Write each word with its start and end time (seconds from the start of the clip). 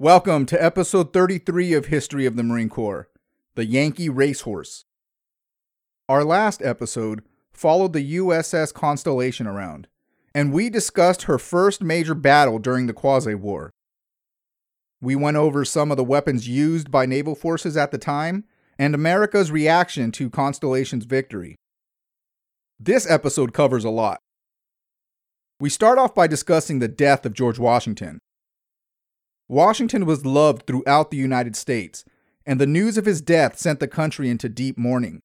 Welcome 0.00 0.46
to 0.46 0.60
episode 0.60 1.12
33 1.12 1.72
of 1.74 1.86
History 1.86 2.26
of 2.26 2.34
the 2.34 2.42
Marine 2.42 2.68
Corps 2.68 3.08
The 3.54 3.64
Yankee 3.64 4.08
Racehorse. 4.08 4.86
Our 6.08 6.24
last 6.24 6.60
episode 6.62 7.22
followed 7.52 7.92
the 7.92 8.16
USS 8.16 8.74
Constellation 8.74 9.46
around, 9.46 9.86
and 10.34 10.52
we 10.52 10.68
discussed 10.68 11.22
her 11.22 11.38
first 11.38 11.80
major 11.80 12.16
battle 12.16 12.58
during 12.58 12.88
the 12.88 12.92
Quasi 12.92 13.36
War. 13.36 13.70
We 15.00 15.14
went 15.14 15.36
over 15.36 15.64
some 15.64 15.92
of 15.92 15.96
the 15.96 16.02
weapons 16.02 16.48
used 16.48 16.90
by 16.90 17.06
naval 17.06 17.36
forces 17.36 17.76
at 17.76 17.92
the 17.92 17.98
time 17.98 18.42
and 18.76 18.96
America's 18.96 19.52
reaction 19.52 20.10
to 20.10 20.28
Constellation's 20.28 21.04
victory. 21.04 21.54
This 22.80 23.08
episode 23.08 23.52
covers 23.52 23.84
a 23.84 23.90
lot. 23.90 24.18
We 25.60 25.70
start 25.70 25.98
off 25.98 26.16
by 26.16 26.26
discussing 26.26 26.80
the 26.80 26.88
death 26.88 27.24
of 27.24 27.32
George 27.32 27.60
Washington. 27.60 28.18
Washington 29.48 30.06
was 30.06 30.24
loved 30.24 30.66
throughout 30.66 31.10
the 31.10 31.18
United 31.18 31.54
States, 31.54 32.04
and 32.46 32.58
the 32.58 32.66
news 32.66 32.96
of 32.96 33.04
his 33.04 33.20
death 33.20 33.58
sent 33.58 33.78
the 33.78 33.86
country 33.86 34.30
into 34.30 34.48
deep 34.48 34.78
mourning. 34.78 35.20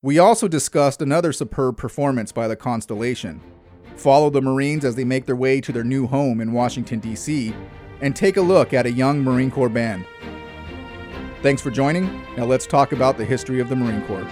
We 0.00 0.18
also 0.18 0.46
discussed 0.46 1.02
another 1.02 1.32
superb 1.32 1.76
performance 1.76 2.30
by 2.30 2.46
the 2.46 2.54
Constellation. 2.54 3.40
Follow 3.96 4.30
the 4.30 4.42
Marines 4.42 4.84
as 4.84 4.94
they 4.94 5.04
make 5.04 5.26
their 5.26 5.34
way 5.34 5.60
to 5.60 5.72
their 5.72 5.82
new 5.82 6.06
home 6.06 6.40
in 6.40 6.52
Washington, 6.52 7.00
D.C., 7.00 7.54
and 8.00 8.14
take 8.14 8.36
a 8.36 8.42
look 8.42 8.72
at 8.72 8.86
a 8.86 8.92
young 8.92 9.22
Marine 9.22 9.50
Corps 9.50 9.68
band. 9.68 10.06
Thanks 11.42 11.62
for 11.62 11.70
joining. 11.70 12.22
Now 12.36 12.44
let's 12.44 12.66
talk 12.66 12.92
about 12.92 13.18
the 13.18 13.24
history 13.24 13.60
of 13.60 13.68
the 13.68 13.76
Marine 13.76 14.02
Corps. 14.06 14.26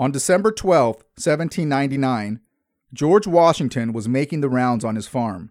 On 0.00 0.10
December 0.10 0.50
12, 0.50 0.96
1799, 0.96 2.40
George 2.90 3.26
Washington 3.26 3.92
was 3.92 4.08
making 4.08 4.40
the 4.40 4.48
rounds 4.48 4.82
on 4.82 4.96
his 4.96 5.06
farm. 5.06 5.50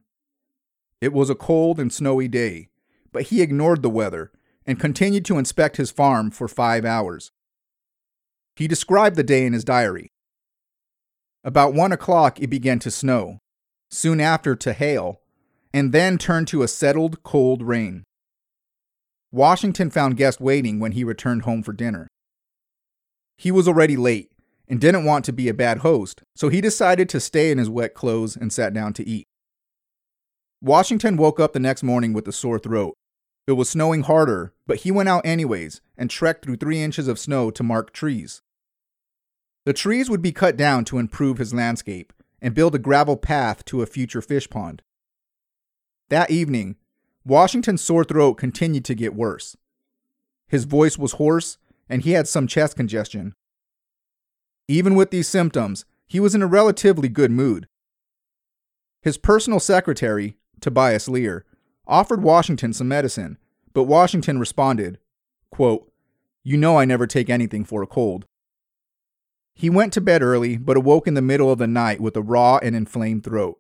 It 1.00 1.14
was 1.14 1.30
a 1.30 1.36
cold 1.36 1.80
and 1.80 1.94
snowy 1.94 2.28
day, 2.28 2.70
but 3.11 3.27
he 3.27 3.44
ignored 3.44 3.83
the 3.83 3.92
weather 3.92 4.31
and 4.66 4.80
continued 4.80 5.23
to 5.25 5.38
inspect 5.38 5.77
his 5.77 5.92
farm 5.92 6.31
for 6.31 6.47
five 6.47 6.83
hours. 6.83 7.30
He 8.55 8.67
described 8.67 9.17
the 9.17 9.23
day 9.23 9.45
in 9.45 9.53
his 9.53 9.64
diary. 9.64 10.09
About 11.44 11.75
one 11.75 11.92
o'clock, 11.92 12.42
it 12.42 12.47
began 12.47 12.80
to 12.80 12.89
snow, 12.89 13.38
soon 13.92 14.20
after 14.20 14.55
to 14.55 14.73
hail, 14.73 15.22
and 15.72 15.92
then 15.92 16.17
turned 16.17 16.47
to 16.47 16.64
a 16.64 16.67
settled, 16.67 17.22
cold 17.22 17.61
rain. 17.61 18.03
Washington 19.31 19.92
found 19.92 20.17
guests 20.17 20.42
waiting 20.42 20.80
when 20.80 20.94
he 20.94 21.03
returned 21.03 21.44
home 21.44 21.61
for 21.61 21.72
dinner. 21.72 22.08
He 23.38 23.52
was 23.52 23.67
already 23.67 23.95
late 23.95 24.31
and 24.70 24.80
didn't 24.80 25.06
want 25.06 25.25
to 25.25 25.34
be 25.34 25.50
a 25.50 25.53
bad 25.53 25.80
host, 25.80 26.22
so 26.36 26.50
he 26.50 26.62
decided 26.62 27.09
to 27.09 27.20
stay 27.20 27.52
in 27.52 27.58
his 27.58 27.70
wet 27.70 27.94
clothes 27.94 28.36
and 28.36 28.53
sat 28.53 28.73
down 28.73 28.94
to 28.94 29.08
eat. 29.08 29.26
Washington 30.61 31.17
woke 31.17 31.39
up 31.39 31.53
the 31.53 31.59
next 31.59 31.84
morning 31.84 32.14
with 32.14 32.28
a 32.28 32.31
sore 32.31 32.59
throat. 32.59 32.94
It 33.48 33.53
was 33.53 33.70
snowing 33.70 34.03
harder, 34.03 34.53
but 34.67 34.78
he 34.78 34.92
went 34.92 35.09
out 35.09 35.26
anyways 35.26 35.81
and 35.98 36.09
trekked 36.09 36.45
through 36.45 36.58
three 36.58 36.81
inches 36.84 37.08
of 37.08 37.17
snow 37.17 37.50
to 37.50 37.64
mark 37.64 37.92
trees. 37.92 38.42
The 39.66 39.73
trees 39.73 40.09
would 40.09 40.22
be 40.22 40.31
cut 40.31 40.56
down 40.56 40.86
to 40.86 41.00
improve 41.00 41.38
his 41.38 41.54
landscape 41.54 42.14
and 42.42 42.54
build 42.54 42.76
a 42.76 42.80
gravel 42.80 43.17
path 43.17 43.66
to 43.66 43.81
a 43.81 43.88
future 43.88 44.22
fish 44.22 44.50
pond. 44.50 44.83
That 46.09 46.30
evening, 46.30 46.76
Washington's 47.26 47.81
sore 47.81 48.04
throat 48.04 48.36
continued 48.36 48.86
to 48.86 48.95
get 48.95 49.16
worse. 49.16 49.58
His 50.48 50.66
voice 50.66 50.98
was 50.98 51.14
hoarse 51.14 51.58
and 51.88 52.04
he 52.04 52.11
had 52.11 52.28
some 52.28 52.48
chest 52.48 52.76
congestion, 52.76 53.33
even 54.69 54.93
with 54.93 55.09
these 55.09 55.27
symptoms, 55.27 55.83
he 56.05 56.19
was 56.19 56.35
in 56.35 56.43
a 56.43 56.47
relatively 56.47 57.09
good 57.09 57.31
mood. 57.31 57.67
His 59.02 59.17
personal 59.17 59.59
secretary, 59.59 60.37
Tobias 60.61 61.09
Lear, 61.09 61.43
offered 61.87 62.21
Washington 62.21 62.71
some 62.71 62.87
medicine, 62.87 63.39
but 63.73 63.85
Washington 63.85 64.37
responded, 64.37 64.99
quote, 65.49 65.91
You 66.43 66.55
know 66.55 66.77
I 66.77 66.85
never 66.85 67.07
take 67.07 67.31
anything 67.31 67.65
for 67.65 67.81
a 67.81 67.87
cold. 67.87 68.25
He 69.55 69.71
went 69.71 69.91
to 69.93 70.02
bed 70.02 70.21
early, 70.21 70.55
but 70.55 70.77
awoke 70.77 71.07
in 71.07 71.15
the 71.15 71.21
middle 71.21 71.51
of 71.51 71.57
the 71.57 71.67
night 71.67 71.99
with 71.99 72.15
a 72.15 72.21
raw 72.21 72.59
and 72.61 72.75
inflamed 72.75 73.23
throat. 73.23 73.57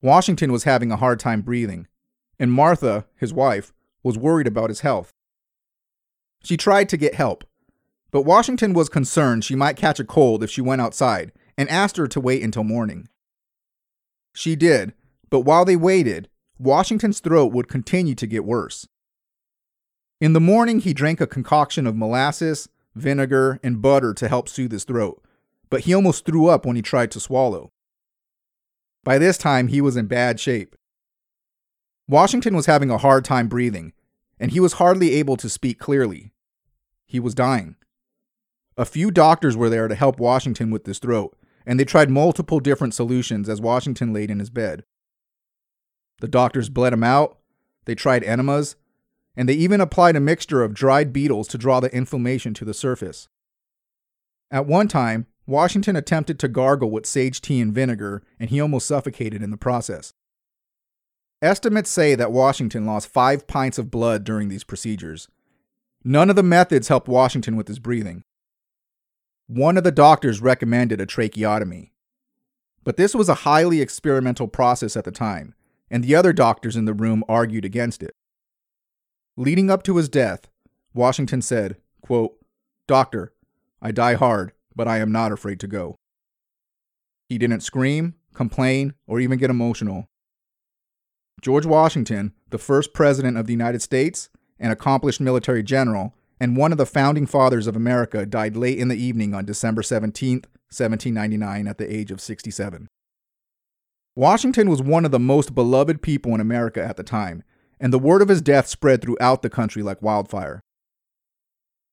Washington 0.00 0.52
was 0.52 0.64
having 0.64 0.92
a 0.92 0.96
hard 0.96 1.18
time 1.18 1.42
breathing, 1.42 1.88
and 2.38 2.52
Martha, 2.52 3.06
his 3.16 3.34
wife, 3.34 3.72
was 4.04 4.16
worried 4.16 4.46
about 4.46 4.70
his 4.70 4.80
health. 4.80 5.10
She 6.44 6.56
tried 6.56 6.88
to 6.90 6.96
get 6.96 7.14
help, 7.14 7.42
but 8.14 8.24
Washington 8.24 8.74
was 8.74 8.88
concerned 8.88 9.44
she 9.44 9.56
might 9.56 9.76
catch 9.76 9.98
a 9.98 10.04
cold 10.04 10.44
if 10.44 10.48
she 10.48 10.60
went 10.60 10.80
outside 10.80 11.32
and 11.58 11.68
asked 11.68 11.96
her 11.96 12.06
to 12.06 12.20
wait 12.20 12.44
until 12.44 12.62
morning. 12.62 13.08
She 14.32 14.54
did, 14.54 14.94
but 15.30 15.40
while 15.40 15.64
they 15.64 15.74
waited, 15.74 16.28
Washington's 16.56 17.18
throat 17.18 17.52
would 17.52 17.66
continue 17.66 18.14
to 18.14 18.28
get 18.28 18.44
worse. 18.44 18.86
In 20.20 20.32
the 20.32 20.40
morning, 20.40 20.78
he 20.78 20.94
drank 20.94 21.20
a 21.20 21.26
concoction 21.26 21.88
of 21.88 21.96
molasses, 21.96 22.68
vinegar, 22.94 23.58
and 23.64 23.82
butter 23.82 24.14
to 24.14 24.28
help 24.28 24.48
soothe 24.48 24.70
his 24.70 24.84
throat, 24.84 25.20
but 25.68 25.80
he 25.80 25.92
almost 25.92 26.24
threw 26.24 26.46
up 26.46 26.64
when 26.64 26.76
he 26.76 26.82
tried 26.82 27.10
to 27.10 27.18
swallow. 27.18 27.72
By 29.02 29.18
this 29.18 29.36
time, 29.36 29.66
he 29.66 29.80
was 29.80 29.96
in 29.96 30.06
bad 30.06 30.38
shape. 30.38 30.76
Washington 32.06 32.54
was 32.54 32.66
having 32.66 32.92
a 32.92 32.98
hard 32.98 33.24
time 33.24 33.48
breathing, 33.48 33.92
and 34.38 34.52
he 34.52 34.60
was 34.60 34.74
hardly 34.74 35.14
able 35.14 35.36
to 35.36 35.48
speak 35.48 35.80
clearly. 35.80 36.30
He 37.06 37.18
was 37.18 37.34
dying. 37.34 37.74
A 38.76 38.84
few 38.84 39.10
doctors 39.10 39.56
were 39.56 39.70
there 39.70 39.88
to 39.88 39.94
help 39.94 40.18
Washington 40.18 40.70
with 40.70 40.84
his 40.86 40.98
throat, 40.98 41.36
and 41.64 41.78
they 41.78 41.84
tried 41.84 42.10
multiple 42.10 42.60
different 42.60 42.94
solutions 42.94 43.48
as 43.48 43.60
Washington 43.60 44.12
laid 44.12 44.30
in 44.30 44.40
his 44.40 44.50
bed. 44.50 44.84
The 46.20 46.28
doctors 46.28 46.68
bled 46.68 46.92
him 46.92 47.04
out, 47.04 47.38
they 47.84 47.94
tried 47.94 48.24
enemas, 48.24 48.76
and 49.36 49.48
they 49.48 49.54
even 49.54 49.80
applied 49.80 50.16
a 50.16 50.20
mixture 50.20 50.62
of 50.62 50.74
dried 50.74 51.12
beetles 51.12 51.48
to 51.48 51.58
draw 51.58 51.80
the 51.80 51.94
inflammation 51.94 52.54
to 52.54 52.64
the 52.64 52.74
surface. 52.74 53.28
At 54.50 54.66
one 54.66 54.88
time, 54.88 55.26
Washington 55.46 55.96
attempted 55.96 56.38
to 56.38 56.48
gargle 56.48 56.90
with 56.90 57.06
sage 57.06 57.40
tea 57.40 57.60
and 57.60 57.72
vinegar, 57.72 58.22
and 58.40 58.50
he 58.50 58.60
almost 58.60 58.86
suffocated 58.86 59.42
in 59.42 59.50
the 59.50 59.56
process. 59.56 60.14
Estimates 61.42 61.90
say 61.90 62.14
that 62.14 62.32
Washington 62.32 62.86
lost 62.86 63.08
five 63.08 63.46
pints 63.46 63.76
of 63.76 63.90
blood 63.90 64.24
during 64.24 64.48
these 64.48 64.64
procedures. 64.64 65.28
None 66.02 66.30
of 66.30 66.36
the 66.36 66.42
methods 66.42 66.88
helped 66.88 67.08
Washington 67.08 67.56
with 67.56 67.68
his 67.68 67.78
breathing. 67.78 68.24
One 69.46 69.76
of 69.76 69.84
the 69.84 69.92
doctors 69.92 70.40
recommended 70.40 71.02
a 71.02 71.06
tracheotomy. 71.06 71.92
But 72.82 72.96
this 72.96 73.14
was 73.14 73.28
a 73.28 73.34
highly 73.34 73.82
experimental 73.82 74.48
process 74.48 74.96
at 74.96 75.04
the 75.04 75.10
time, 75.10 75.54
and 75.90 76.02
the 76.02 76.14
other 76.14 76.32
doctors 76.32 76.76
in 76.76 76.86
the 76.86 76.94
room 76.94 77.22
argued 77.28 77.64
against 77.64 78.02
it. 78.02 78.14
Leading 79.36 79.70
up 79.70 79.82
to 79.82 79.96
his 79.96 80.08
death, 80.08 80.48
Washington 80.94 81.42
said, 81.42 81.76
quote, 82.00 82.38
Doctor, 82.86 83.34
I 83.82 83.90
die 83.90 84.14
hard, 84.14 84.52
but 84.74 84.88
I 84.88 84.98
am 84.98 85.12
not 85.12 85.32
afraid 85.32 85.60
to 85.60 85.66
go. 85.66 85.96
He 87.28 87.36
didn't 87.36 87.60
scream, 87.60 88.14
complain, 88.34 88.94
or 89.06 89.20
even 89.20 89.38
get 89.38 89.50
emotional. 89.50 90.08
George 91.42 91.66
Washington, 91.66 92.32
the 92.48 92.58
first 92.58 92.94
president 92.94 93.36
of 93.36 93.46
the 93.46 93.52
United 93.52 93.82
States, 93.82 94.30
an 94.58 94.70
accomplished 94.70 95.20
military 95.20 95.62
general, 95.62 96.14
and 96.40 96.56
one 96.56 96.72
of 96.72 96.78
the 96.78 96.86
founding 96.86 97.26
fathers 97.26 97.66
of 97.66 97.76
America 97.76 98.26
died 98.26 98.56
late 98.56 98.78
in 98.78 98.88
the 98.88 98.96
evening 98.96 99.34
on 99.34 99.44
December 99.44 99.82
17, 99.82 100.36
1799, 100.36 101.68
at 101.68 101.78
the 101.78 101.94
age 101.94 102.10
of 102.10 102.20
67. 102.20 102.88
Washington 104.16 104.70
was 104.70 104.82
one 104.82 105.04
of 105.04 105.10
the 105.10 105.18
most 105.18 105.54
beloved 105.54 106.02
people 106.02 106.34
in 106.34 106.40
America 106.40 106.84
at 106.84 106.96
the 106.96 107.02
time, 107.02 107.42
and 107.80 107.92
the 107.92 107.98
word 107.98 108.22
of 108.22 108.28
his 108.28 108.42
death 108.42 108.66
spread 108.68 109.02
throughout 109.02 109.42
the 109.42 109.50
country 109.50 109.82
like 109.82 110.02
wildfire. 110.02 110.60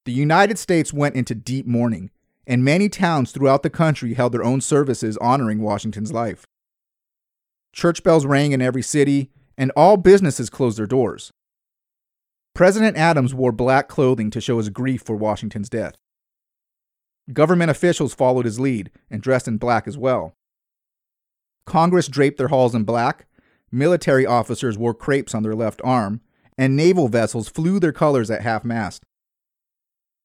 The 0.06 0.12
United 0.12 0.58
States 0.58 0.94
went 0.94 1.16
into 1.16 1.36
deep 1.36 1.66
mourning, 1.66 2.12
and 2.48 2.64
many 2.64 2.90
towns 2.90 3.32
throughout 3.32 3.64
the 3.64 3.70
country 3.70 4.14
held 4.14 4.34
their 4.34 4.44
own 4.44 4.62
services 4.62 5.18
honoring 5.18 5.62
Washington's 5.62 6.12
life. 6.12 6.46
Church 7.74 8.04
bells 8.04 8.26
rang 8.26 8.52
in 8.52 8.62
every 8.62 8.82
city, 8.82 9.32
and 9.58 9.72
all 9.76 9.98
businesses 9.98 10.50
closed 10.50 10.78
their 10.78 10.88
doors. 10.88 11.32
President 12.53 12.98
Adams 12.98 13.33
wore 13.33 13.51
black 13.51 13.88
clothing 13.88 14.30
to 14.31 14.42
show 14.42 14.57
his 14.57 14.69
grief 14.69 15.01
for 15.03 15.15
Washington's 15.15 15.69
death. 15.69 15.95
Government 17.33 17.71
officials 17.71 18.13
followed 18.13 18.45
his 18.45 18.59
lead 18.59 18.92
and 19.09 19.21
dressed 19.21 19.48
in 19.48 19.57
black 19.57 19.88
as 19.88 19.98
well. 19.98 20.33
Congress 21.65 22.07
draped 22.07 22.38
their 22.38 22.50
halls 22.50 22.75
in 22.75 22.83
black, 22.83 23.25
military 23.71 24.25
officers 24.25 24.77
wore 24.77 24.94
crepes 24.94 25.33
on 25.33 25.44
their 25.44 25.56
left 25.56 25.81
arm, 25.83 26.21
and 26.57 26.75
naval 26.75 27.07
vessels 27.07 27.48
flew 27.48 27.80
their 27.80 27.94
colors 27.94 28.30
at 28.30 28.42
half 28.42 28.65
mast. 28.65 29.03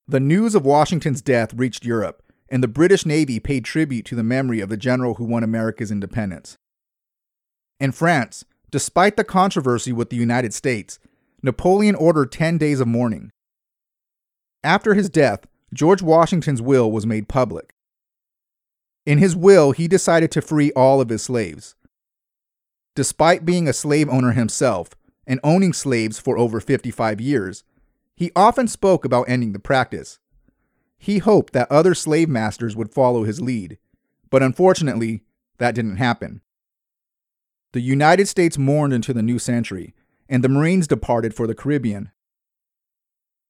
The 0.08 0.20
news 0.20 0.54
of 0.54 0.64
Washington's 0.64 1.22
death 1.22 1.54
reached 1.54 1.84
Europe, 1.84 2.22
and 2.48 2.62
the 2.62 2.68
British 2.68 3.06
Navy 3.06 3.38
paid 3.38 3.64
tribute 3.64 4.04
to 4.06 4.14
the 4.14 4.22
memory 4.22 4.60
of 4.60 4.68
the 4.68 4.76
general 4.76 5.14
who 5.14 5.24
won 5.24 5.42
America's 5.42 5.90
independence. 5.90 6.56
In 7.78 7.92
France, 7.92 8.44
Despite 8.70 9.16
the 9.16 9.24
controversy 9.24 9.92
with 9.92 10.10
the 10.10 10.16
United 10.16 10.52
States, 10.52 10.98
Napoleon 11.46 11.94
ordered 11.94 12.32
10 12.32 12.58
days 12.58 12.80
of 12.80 12.88
mourning. 12.88 13.30
After 14.64 14.94
his 14.94 15.08
death, 15.08 15.46
George 15.72 16.02
Washington's 16.02 16.60
will 16.60 16.90
was 16.90 17.06
made 17.06 17.28
public. 17.28 17.72
In 19.06 19.18
his 19.18 19.36
will, 19.36 19.70
he 19.70 19.86
decided 19.86 20.32
to 20.32 20.42
free 20.42 20.72
all 20.72 21.00
of 21.00 21.08
his 21.08 21.22
slaves. 21.22 21.76
Despite 22.96 23.44
being 23.44 23.68
a 23.68 23.72
slave 23.72 24.08
owner 24.08 24.32
himself 24.32 24.90
and 25.24 25.38
owning 25.44 25.72
slaves 25.72 26.18
for 26.18 26.36
over 26.36 26.58
55 26.58 27.20
years, 27.20 27.62
he 28.16 28.32
often 28.34 28.66
spoke 28.66 29.04
about 29.04 29.28
ending 29.28 29.52
the 29.52 29.60
practice. 29.60 30.18
He 30.98 31.18
hoped 31.18 31.52
that 31.52 31.70
other 31.70 31.94
slave 31.94 32.28
masters 32.28 32.74
would 32.74 32.92
follow 32.92 33.22
his 33.22 33.40
lead, 33.40 33.78
but 34.30 34.42
unfortunately, 34.42 35.22
that 35.58 35.76
didn't 35.76 35.98
happen. 35.98 36.40
The 37.72 37.80
United 37.80 38.26
States 38.26 38.58
mourned 38.58 38.92
into 38.92 39.12
the 39.12 39.22
new 39.22 39.38
century, 39.38 39.94
and 40.28 40.42
the 40.42 40.48
Marines 40.48 40.86
departed 40.86 41.34
for 41.34 41.46
the 41.46 41.54
Caribbean. 41.54 42.10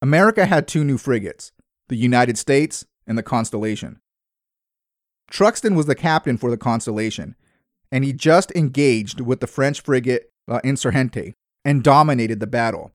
America 0.02 0.46
had 0.46 0.68
two 0.68 0.84
new 0.84 0.98
frigates 0.98 1.52
the 1.88 1.96
United 1.96 2.36
States 2.36 2.84
and 3.06 3.16
the 3.16 3.22
Constellation. 3.22 4.00
Truxtun 5.30 5.76
was 5.76 5.86
the 5.86 5.94
captain 5.94 6.36
for 6.36 6.50
the 6.50 6.56
Constellation, 6.56 7.36
and 7.92 8.04
he 8.04 8.12
just 8.12 8.50
engaged 8.52 9.20
with 9.20 9.40
the 9.40 9.46
French 9.46 9.80
frigate 9.80 10.30
La 10.48 10.60
Insurgente 10.60 11.34
and 11.64 11.82
dominated 11.82 12.40
the 12.40 12.46
battle. 12.46 12.92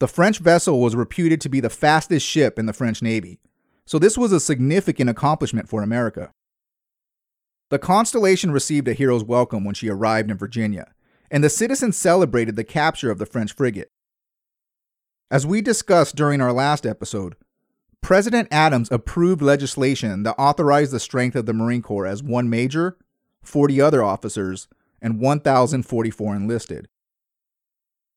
The 0.00 0.08
French 0.08 0.38
vessel 0.38 0.80
was 0.80 0.96
reputed 0.96 1.40
to 1.42 1.48
be 1.48 1.60
the 1.60 1.70
fastest 1.70 2.26
ship 2.26 2.58
in 2.58 2.66
the 2.66 2.72
French 2.72 3.02
Navy, 3.02 3.40
so 3.86 3.98
this 3.98 4.18
was 4.18 4.32
a 4.32 4.40
significant 4.40 5.10
accomplishment 5.10 5.68
for 5.68 5.82
America. 5.82 6.30
The 7.70 7.78
Constellation 7.78 8.50
received 8.50 8.88
a 8.88 8.92
hero's 8.92 9.24
welcome 9.24 9.64
when 9.64 9.74
she 9.74 9.88
arrived 9.88 10.30
in 10.30 10.36
Virginia, 10.36 10.92
and 11.32 11.42
the 11.42 11.50
citizens 11.50 11.96
celebrated 11.96 12.56
the 12.56 12.62
capture 12.62 13.10
of 13.10 13.18
the 13.18 13.26
French 13.26 13.54
frigate. 13.54 13.90
As 15.30 15.46
we 15.46 15.62
discussed 15.62 16.14
during 16.14 16.42
our 16.42 16.52
last 16.52 16.84
episode, 16.84 17.36
President 18.02 18.48
Adams 18.50 18.90
approved 18.92 19.40
legislation 19.40 20.24
that 20.24 20.34
authorized 20.38 20.92
the 20.92 21.00
strength 21.00 21.34
of 21.34 21.46
the 21.46 21.54
Marine 21.54 21.80
Corps 21.80 22.06
as 22.06 22.22
one 22.22 22.50
major, 22.50 22.98
40 23.42 23.80
other 23.80 24.04
officers, 24.04 24.68
and 25.00 25.18
1,044 25.18 26.36
enlisted. 26.36 26.88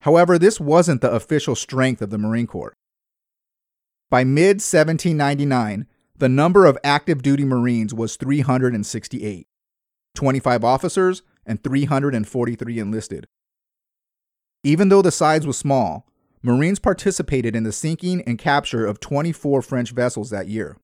However, 0.01 0.38
this 0.38 0.59
wasn't 0.59 1.01
the 1.01 1.11
official 1.11 1.56
strength 1.56 2.01
of 2.01 2.09
the 2.09 2.18
Marine 2.18 2.47
Corps. 2.47 2.73
By 4.09 4.25
mid 4.25 4.57
1799, 4.57 5.88
the 6.18 6.29
number 6.29 6.65
of 6.65 6.77
active 6.83 7.21
duty 7.21 7.45
Marines 7.45 7.94
was 7.94 8.18
368, 8.18 9.47
25 10.15 10.63
officers, 10.63 11.23
and 11.45 11.63
343 11.63 12.80
enlisted. 12.80 13.25
Even 14.63 14.89
though 14.89 15.01
the 15.01 15.12
size 15.12 15.45
was 15.45 15.57
small, 15.57 16.07
Marines 16.42 16.80
participated 16.80 17.56
in 17.56 17.63
the 17.63 17.71
sinking 17.71 18.21
and 18.21 18.38
capture 18.38 18.86
of 18.86 19.00
24 19.00 19.62
French 19.62 19.92
vessels 19.92 20.30
that 20.30 20.47
year. 20.47 20.77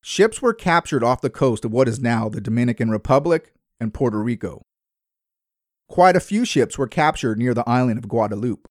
Ships 0.00 0.42
were 0.42 0.54
captured 0.54 1.04
off 1.04 1.20
the 1.20 1.30
coast 1.30 1.64
of 1.64 1.72
what 1.72 1.88
is 1.88 2.00
now 2.00 2.28
the 2.28 2.40
Dominican 2.40 2.90
Republic 2.90 3.52
and 3.78 3.94
Puerto 3.94 4.20
Rico. 4.20 4.62
Quite 5.88 6.16
a 6.16 6.20
few 6.20 6.44
ships 6.44 6.76
were 6.76 6.88
captured 6.88 7.38
near 7.38 7.54
the 7.54 7.68
island 7.68 7.98
of 7.98 8.08
Guadeloupe. 8.08 8.66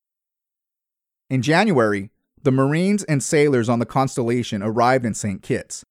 In 1.30 1.42
January, 1.42 2.10
the 2.44 2.52
Marines 2.52 3.04
and 3.04 3.24
sailors 3.24 3.70
on 3.70 3.80
the 3.80 3.86
Constellation 3.86 4.62
arrived 4.62 5.06
in 5.06 5.14
St. 5.14 5.42
Kitts. 5.42 5.86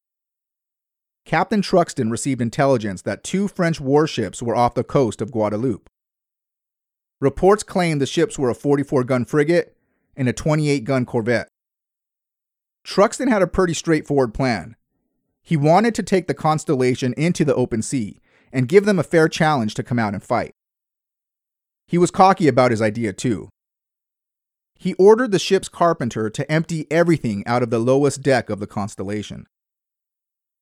Captain 1.24 1.62
Truxtun 1.62 2.10
received 2.10 2.40
intelligence 2.40 3.02
that 3.02 3.22
two 3.22 3.46
French 3.46 3.80
warships 3.80 4.42
were 4.42 4.56
off 4.56 4.74
the 4.74 4.84
coast 4.84 5.20
of 5.20 5.30
Guadeloupe. 5.30 5.88
Reports 7.20 7.62
claimed 7.62 8.00
the 8.00 8.06
ships 8.06 8.38
were 8.38 8.50
a 8.50 8.54
44 8.54 9.04
gun 9.04 9.24
frigate 9.24 9.76
and 10.16 10.28
a 10.28 10.32
28 10.32 10.84
gun 10.84 11.04
corvette. 11.04 11.48
Truxtun 12.84 13.28
had 13.28 13.42
a 13.42 13.46
pretty 13.46 13.74
straightforward 13.74 14.32
plan. 14.32 14.74
He 15.42 15.56
wanted 15.56 15.94
to 15.96 16.02
take 16.02 16.26
the 16.26 16.34
Constellation 16.34 17.12
into 17.14 17.44
the 17.44 17.54
open 17.54 17.82
sea 17.82 18.20
and 18.52 18.68
give 18.68 18.84
them 18.84 18.98
a 18.98 19.04
fair 19.04 19.28
challenge 19.28 19.74
to 19.74 19.82
come 19.82 19.98
out 19.98 20.14
and 20.14 20.22
fight. 20.22 20.52
He 21.86 21.98
was 21.98 22.10
cocky 22.10 22.48
about 22.48 22.70
his 22.70 22.82
idea, 22.82 23.12
too. 23.12 23.48
He 24.78 24.94
ordered 24.94 25.30
the 25.30 25.38
ship's 25.38 25.68
carpenter 25.68 26.30
to 26.30 26.50
empty 26.50 26.86
everything 26.90 27.46
out 27.46 27.62
of 27.62 27.70
the 27.70 27.78
lowest 27.78 28.22
deck 28.22 28.48
of 28.48 28.60
the 28.60 28.66
Constellation. 28.66 29.46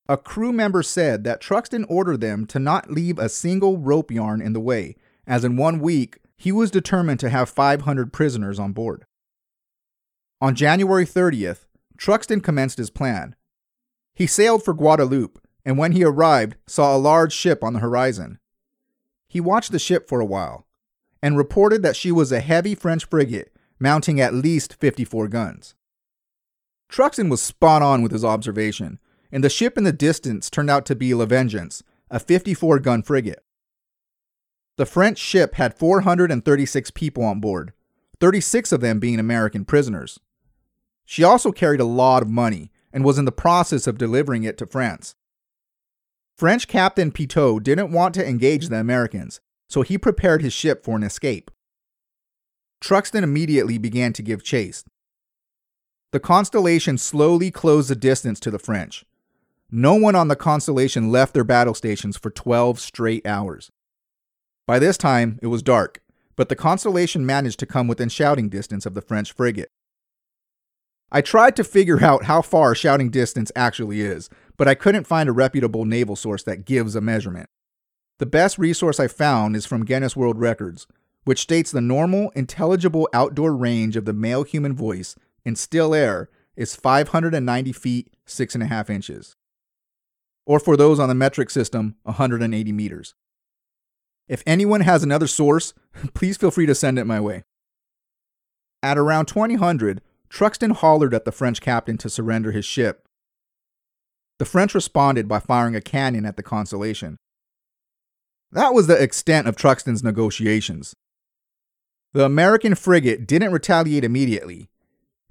A 0.09 0.17
crew 0.17 0.53
member 0.53 0.83
said 0.83 1.25
that 1.25 1.43
Truxtun 1.43 1.85
ordered 1.89 2.23
them 2.23 2.47
to 2.47 2.59
not 2.59 2.91
leave 2.91 3.19
a 3.19 3.29
single 3.29 3.77
rope 3.77 4.11
yarn 4.11 4.41
in 4.41 4.55
the 4.55 4.61
way, 4.61 4.97
as 5.27 5.45
in 5.45 5.57
one 5.57 5.81
week 5.81 6.19
he 6.37 6.51
was 6.51 6.71
determined 6.71 7.21
to 7.21 7.29
have 7.29 7.51
500 7.51 8.13
prisoners 8.13 8.59
on 8.59 8.73
board. 8.73 9.05
On 10.41 10.55
January 10.55 11.05
30th, 11.05 11.67
Truxtun 11.99 12.43
commenced 12.43 12.79
his 12.79 12.91
plan. 12.91 13.37
He 14.15 14.27
sailed 14.27 14.65
for 14.65 14.73
Guadeloupe, 14.73 15.41
and 15.65 15.77
when 15.77 15.93
he 15.93 16.05
arrived, 16.05 16.57
saw 16.67 16.97
a 16.97 16.99
large 16.99 17.33
ship 17.33 17.63
on 17.63 17.75
the 17.75 17.81
horizon. 17.81 18.39
He 19.29 19.41
watched 19.41 19.73
the 19.73 19.79
ship 19.79 20.09
for 20.09 20.21
a 20.21 20.27
while, 20.27 20.67
and 21.23 21.37
reported 21.37 21.83
that 21.83 21.97
she 21.97 22.11
was 22.11 22.33
a 22.33 22.41
heavy 22.41 22.75
French 22.75 23.05
frigate 23.05 23.53
mounting 23.79 24.21
at 24.21 24.35
least 24.35 24.75
54 24.75 25.29
guns. 25.29 25.75
Truxtun 26.91 27.29
was 27.29 27.43
spot 27.43 27.83
on 27.83 28.03
with 28.03 28.13
his 28.13 28.25
observation, 28.25 28.99
and 29.31 29.45
the 29.45 29.51
ship 29.51 29.77
in 29.77 29.85
the 29.85 29.93
distance 29.93 30.51
turned 30.51 30.71
out 30.71 30.87
to 30.87 30.95
be 30.95 31.15
La 31.15 31.27
Vengeance, 31.27 31.83
a 32.11 32.19
54 32.19 32.79
gun 32.79 33.03
frigate. 33.03 33.43
The 34.77 34.87
French 34.87 35.19
ship 35.19 35.55
had 35.55 35.77
436 35.77 36.91
people 36.93 37.25
on 37.25 37.41
board, 37.41 37.73
36 38.21 38.73
of 38.73 38.81
them 38.81 38.99
being 38.99 39.19
American 39.19 39.65
prisoners. 39.65 40.19
She 41.05 41.25
also 41.25 41.53
carried 41.53 41.81
a 41.81 41.85
lot 41.85 42.23
of 42.23 42.29
money 42.29 42.71
and 42.93 43.05
was 43.05 43.19
in 43.19 43.25
the 43.25 43.33
process 43.33 43.87
of 43.87 43.99
delivering 43.99 44.45
it 44.45 44.57
to 44.59 44.67
France. 44.67 45.15
French 46.37 46.69
Captain 46.69 47.11
Pitot 47.11 47.63
didn't 47.63 47.91
want 47.91 48.15
to 48.15 48.27
engage 48.27 48.69
the 48.69 48.77
Americans, 48.77 49.41
so 49.69 49.83
he 49.83 49.99
prepared 49.99 50.43
his 50.43 50.53
ship 50.53 50.85
for 50.85 50.97
an 50.97 51.03
escape. 51.03 51.51
Truxtun 52.81 53.23
immediately 53.23 53.77
began 53.79 54.13
to 54.13 54.23
give 54.23 54.45
chase. 54.45 54.85
The 56.13 56.21
Constellation 56.21 56.97
slowly 56.97 57.51
closed 57.51 57.91
the 57.91 57.97
distance 57.97 58.39
to 58.41 58.51
the 58.51 58.59
French. 58.59 59.05
No 59.71 59.95
one 59.95 60.15
on 60.15 60.29
the 60.29 60.37
Constellation 60.37 61.11
left 61.11 61.35
their 61.35 61.45
battle 61.45 61.75
stations 61.75 62.17
for 62.17 62.31
12 62.31 62.81
straight 62.81 63.27
hours. 63.27 63.71
By 64.67 64.79
this 64.79 64.97
time, 64.97 65.39
it 65.43 65.49
was 65.49 65.63
dark, 65.63 66.01
but 66.37 66.49
the 66.49 66.57
Constellation 66.57 67.27
managed 67.27 67.59
to 67.61 67.67
come 67.67 67.87
within 67.87 68.09
shouting 68.09 68.49
distance 68.49 68.87
of 68.87 68.95
the 68.95 69.03
French 69.03 69.33
frigate. 69.33 69.69
I 71.13 71.21
tried 71.21 71.55
to 71.57 71.65
figure 71.65 72.03
out 72.03 72.25
how 72.25 72.43
far 72.43 72.75
shouting 72.75 73.11
distance 73.11 73.53
actually 73.55 74.01
is, 74.01 74.31
but 74.57 74.69
I 74.69 74.75
couldn't 74.75 75.07
find 75.07 75.29
a 75.29 75.33
reputable 75.33 75.85
naval 75.85 76.17
source 76.17 76.43
that 76.45 76.65
gives 76.65 76.95
a 76.95 77.01
measurement. 77.01 77.49
The 78.19 78.27
best 78.27 78.59
resource 78.59 78.99
I 78.99 79.09
found 79.09 79.55
is 79.55 79.67
from 79.67 79.85
Guinness 79.85 80.17
World 80.17 80.39
Records, 80.39 80.87
which 81.25 81.41
states 81.41 81.71
the 81.71 81.81
normal, 81.81 82.31
intelligible 82.31 83.09
outdoor 83.13 83.55
range 83.55 83.97
of 83.97 84.07
the 84.07 84.13
male 84.15 84.45
human 84.45 84.75
voice 84.75 85.15
in 85.45 85.57
still 85.57 85.95
air 85.95 86.31
is 86.57 86.75
590 86.75 87.73
feet, 87.73 88.13
6.5 88.27 88.91
inches. 88.91 89.37
Or 90.49 90.59
for 90.59 90.79
those 90.79 90.99
on 90.99 91.11
the 91.11 91.15
metric 91.15 91.51
system, 91.51 91.97
180 92.05 92.73
meters. 92.73 93.15
If 94.29 94.43
anyone 94.47 94.81
has 94.81 95.03
another 95.03 95.27
source, 95.27 95.75
please 96.15 96.39
feel 96.39 96.51
free 96.51 96.65
to 96.65 96.75
send 96.75 96.99
it 96.99 97.05
my 97.05 97.21
way. 97.21 97.45
At 98.83 98.97
around 98.97 99.27
2000, 99.27 100.01
Truxtun 100.31 100.73
hollered 100.73 101.13
at 101.13 101.27
the 101.27 101.33
French 101.33 101.61
captain 101.61 101.99
to 101.99 102.09
surrender 102.09 102.53
his 102.53 102.65
ship. 102.65 103.07
The 104.39 104.47
French 104.47 104.75
responded 104.75 105.29
by 105.29 105.39
firing 105.39 105.77
a 105.77 105.83
cannon 105.83 106.25
at 106.25 106.37
the 106.37 106.43
Constellation. 106.43 107.19
That 108.51 108.73
was 108.73 108.87
the 108.87 109.01
extent 109.01 109.49
of 109.49 109.57
Truxtun's 109.57 110.03
negotiations. 110.03 110.95
The 112.15 112.25
American 112.25 112.75
frigate 112.75 113.27
didn't 113.27 113.53
retaliate 113.53 114.05
immediately. 114.05 114.71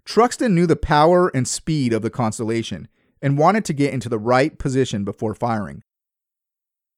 Truxtun 0.06 0.52
knew 0.52 0.68
the 0.68 0.76
power 0.76 1.30
and 1.30 1.48
speed 1.48 1.92
of 1.92 2.04
the 2.04 2.12
Constellation 2.12 2.88
and 3.22 3.38
wanted 3.38 3.66
to 3.66 3.74
get 3.74 3.94
into 3.94 4.10
the 4.10 4.20
right 4.20 4.58
position 4.58 5.04
before 5.04 5.34
firing. 5.34 5.84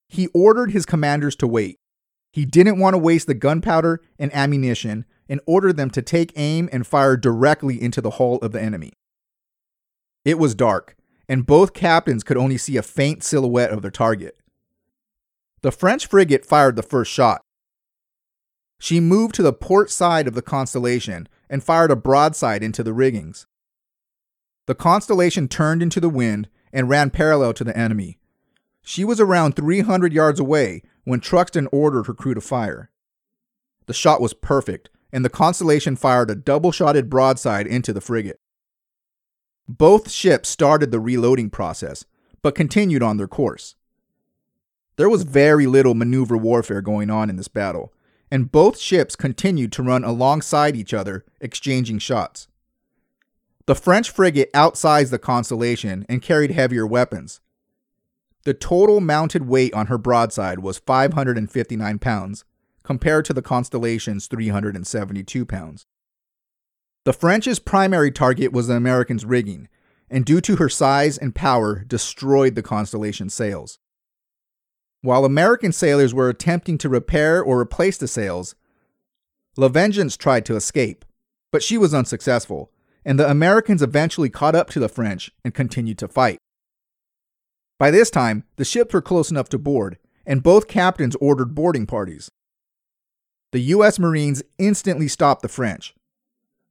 He 0.08 0.28
ordered 0.28 0.72
his 0.72 0.86
commanders 0.86 1.36
to 1.38 1.48
wait. 1.48 1.78
He 2.32 2.46
didn't 2.46 2.80
want 2.80 2.94
to 2.94 3.00
waste 3.00 3.28
the 3.28 3.34
gunpowder 3.34 4.02
and 4.18 4.34
ammunition 4.34 5.06
and 5.28 5.42
ordered 5.46 5.78
them 5.78 5.90
to 5.92 6.02
take 6.02 6.34
aim 6.36 6.70
and 6.72 6.86
fire 6.86 7.16
directly 7.16 7.82
into 7.82 8.02
the 8.02 8.12
hull 8.12 8.38
of 8.38 8.52
the 8.52 8.62
enemy. 8.62 8.94
It 10.26 10.40
was 10.40 10.56
dark, 10.56 10.96
and 11.28 11.46
both 11.46 11.74
captains 11.74 12.24
could 12.24 12.38
only 12.38 12.58
see 12.58 12.78
a 12.78 12.82
faint 12.82 13.24
silhouette 13.24 13.72
of 13.72 13.82
their 13.82 13.92
target. 13.92 14.36
The 15.62 15.72
French 15.72 16.08
frigate 16.08 16.46
fired 16.46 16.76
the 16.76 16.84
first 16.84 17.12
shot. 17.12 17.42
She 18.80 19.00
moved 19.00 19.36
to 19.36 19.44
the 19.44 19.54
port 19.54 19.92
side 19.92 20.28
of 20.28 20.34
the 20.34 20.42
Constellation 20.42 21.28
and 21.50 21.64
fired 21.64 21.92
a 21.92 21.96
broadside 21.96 22.64
into 22.64 22.82
the 22.82 22.94
riggings. 22.94 23.46
The 24.70 24.76
Constellation 24.76 25.48
turned 25.48 25.82
into 25.82 26.00
the 26.00 26.10
wind 26.10 26.48
and 26.72 26.88
ran 26.88 27.10
parallel 27.10 27.54
to 27.54 27.64
the 27.64 27.76
enemy. 27.76 28.20
She 28.84 29.04
was 29.04 29.20
around 29.20 29.56
300 29.56 30.14
yards 30.14 30.40
away 30.40 30.84
when 31.06 31.22
Truxtun 31.22 31.68
ordered 31.72 32.06
her 32.06 32.14
crew 32.14 32.36
to 32.36 32.40
fire. 32.40 32.92
The 33.88 33.96
shot 33.96 34.22
was 34.22 34.36
perfect, 34.36 34.92
and 35.12 35.26
the 35.26 35.30
Constellation 35.32 35.96
fired 35.96 36.30
a 36.30 36.36
double 36.36 36.72
shotted 36.72 37.10
broadside 37.10 37.66
into 37.66 37.94
the 37.94 38.00
frigate. 38.00 38.40
Both 39.68 40.12
ships 40.12 40.50
started 40.50 40.92
the 40.92 41.00
reloading 41.00 41.50
process, 41.50 42.06
but 42.44 42.54
continued 42.54 43.02
on 43.02 43.18
their 43.18 43.28
course. 43.28 43.74
There 44.98 45.10
was 45.10 45.24
very 45.24 45.66
little 45.66 45.96
maneuver 45.96 46.38
warfare 46.38 46.84
going 46.84 47.10
on 47.10 47.32
in 47.32 47.38
this 47.38 47.48
battle, 47.48 47.92
and 48.30 48.52
both 48.52 48.78
ships 48.78 49.16
continued 49.16 49.72
to 49.72 49.82
run 49.82 50.04
alongside 50.04 50.76
each 50.76 50.94
other, 50.94 51.26
exchanging 51.42 51.98
shots. 51.98 52.48
The 53.70 53.76
French 53.76 54.10
frigate 54.10 54.52
outsized 54.54 55.12
the 55.12 55.20
Constellation 55.20 56.04
and 56.10 56.24
carried 56.24 56.50
heavier 56.50 56.88
weapons. 56.88 57.40
The 58.44 58.56
total 58.56 59.00
mounted 59.00 59.48
weight 59.48 59.76
on 59.76 59.86
her 59.86 60.00
broadside 60.00 60.58
was 60.58 60.80
559 60.80 62.00
pounds, 62.00 62.46
compared 62.82 63.26
to 63.26 63.34
the 63.34 63.44
Constellation's 63.44 64.26
372 64.26 65.46
pounds. 65.46 65.86
The 67.06 67.14
French's 67.14 67.60
primary 67.60 68.10
target 68.10 68.52
was 68.52 68.66
the 68.66 68.74
Americans' 68.74 69.24
rigging, 69.24 69.70
and 70.10 70.26
due 70.26 70.42
to 70.42 70.56
her 70.56 70.68
size 70.68 71.20
and 71.20 71.36
power, 71.36 71.84
destroyed 71.84 72.56
the 72.56 72.64
Constellation's 72.64 73.36
sails. 73.36 73.78
While 75.02 75.26
American 75.26 75.74
sailors 75.74 76.12
were 76.12 76.30
attempting 76.30 76.80
to 76.80 76.90
repair 76.90 77.40
or 77.44 77.60
replace 77.60 78.00
the 78.00 78.08
sails, 78.08 78.56
La 79.58 79.68
Vengeance 79.68 80.18
tried 80.18 80.44
to 80.48 80.56
escape, 80.56 81.06
but 81.52 81.62
she 81.62 81.78
was 81.78 81.94
unsuccessful, 81.94 82.72
and 83.10 83.20
the 83.20 83.28
Americans 83.28 83.82
eventually 83.82 84.30
caught 84.30 84.54
up 84.54 84.70
to 84.70 84.80
the 84.80 84.88
French 84.88 85.32
and 85.44 85.52
continued 85.52 85.98
to 85.98 86.08
fight. 86.08 86.38
By 87.80 87.90
this 87.90 88.12
time, 88.12 88.44
the 88.58 88.64
ships 88.64 88.94
were 88.94 89.02
close 89.02 89.32
enough 89.32 89.50
to 89.50 89.58
board, 89.58 89.98
and 90.28 90.44
both 90.44 90.68
captains 90.68 91.16
ordered 91.16 91.56
boarding 91.56 91.88
parties. 91.88 92.30
The 93.52 93.62
U.S. 93.62 93.98
Marines 93.98 94.44
instantly 94.60 95.08
stopped 95.08 95.42
the 95.42 95.48
French. 95.48 95.96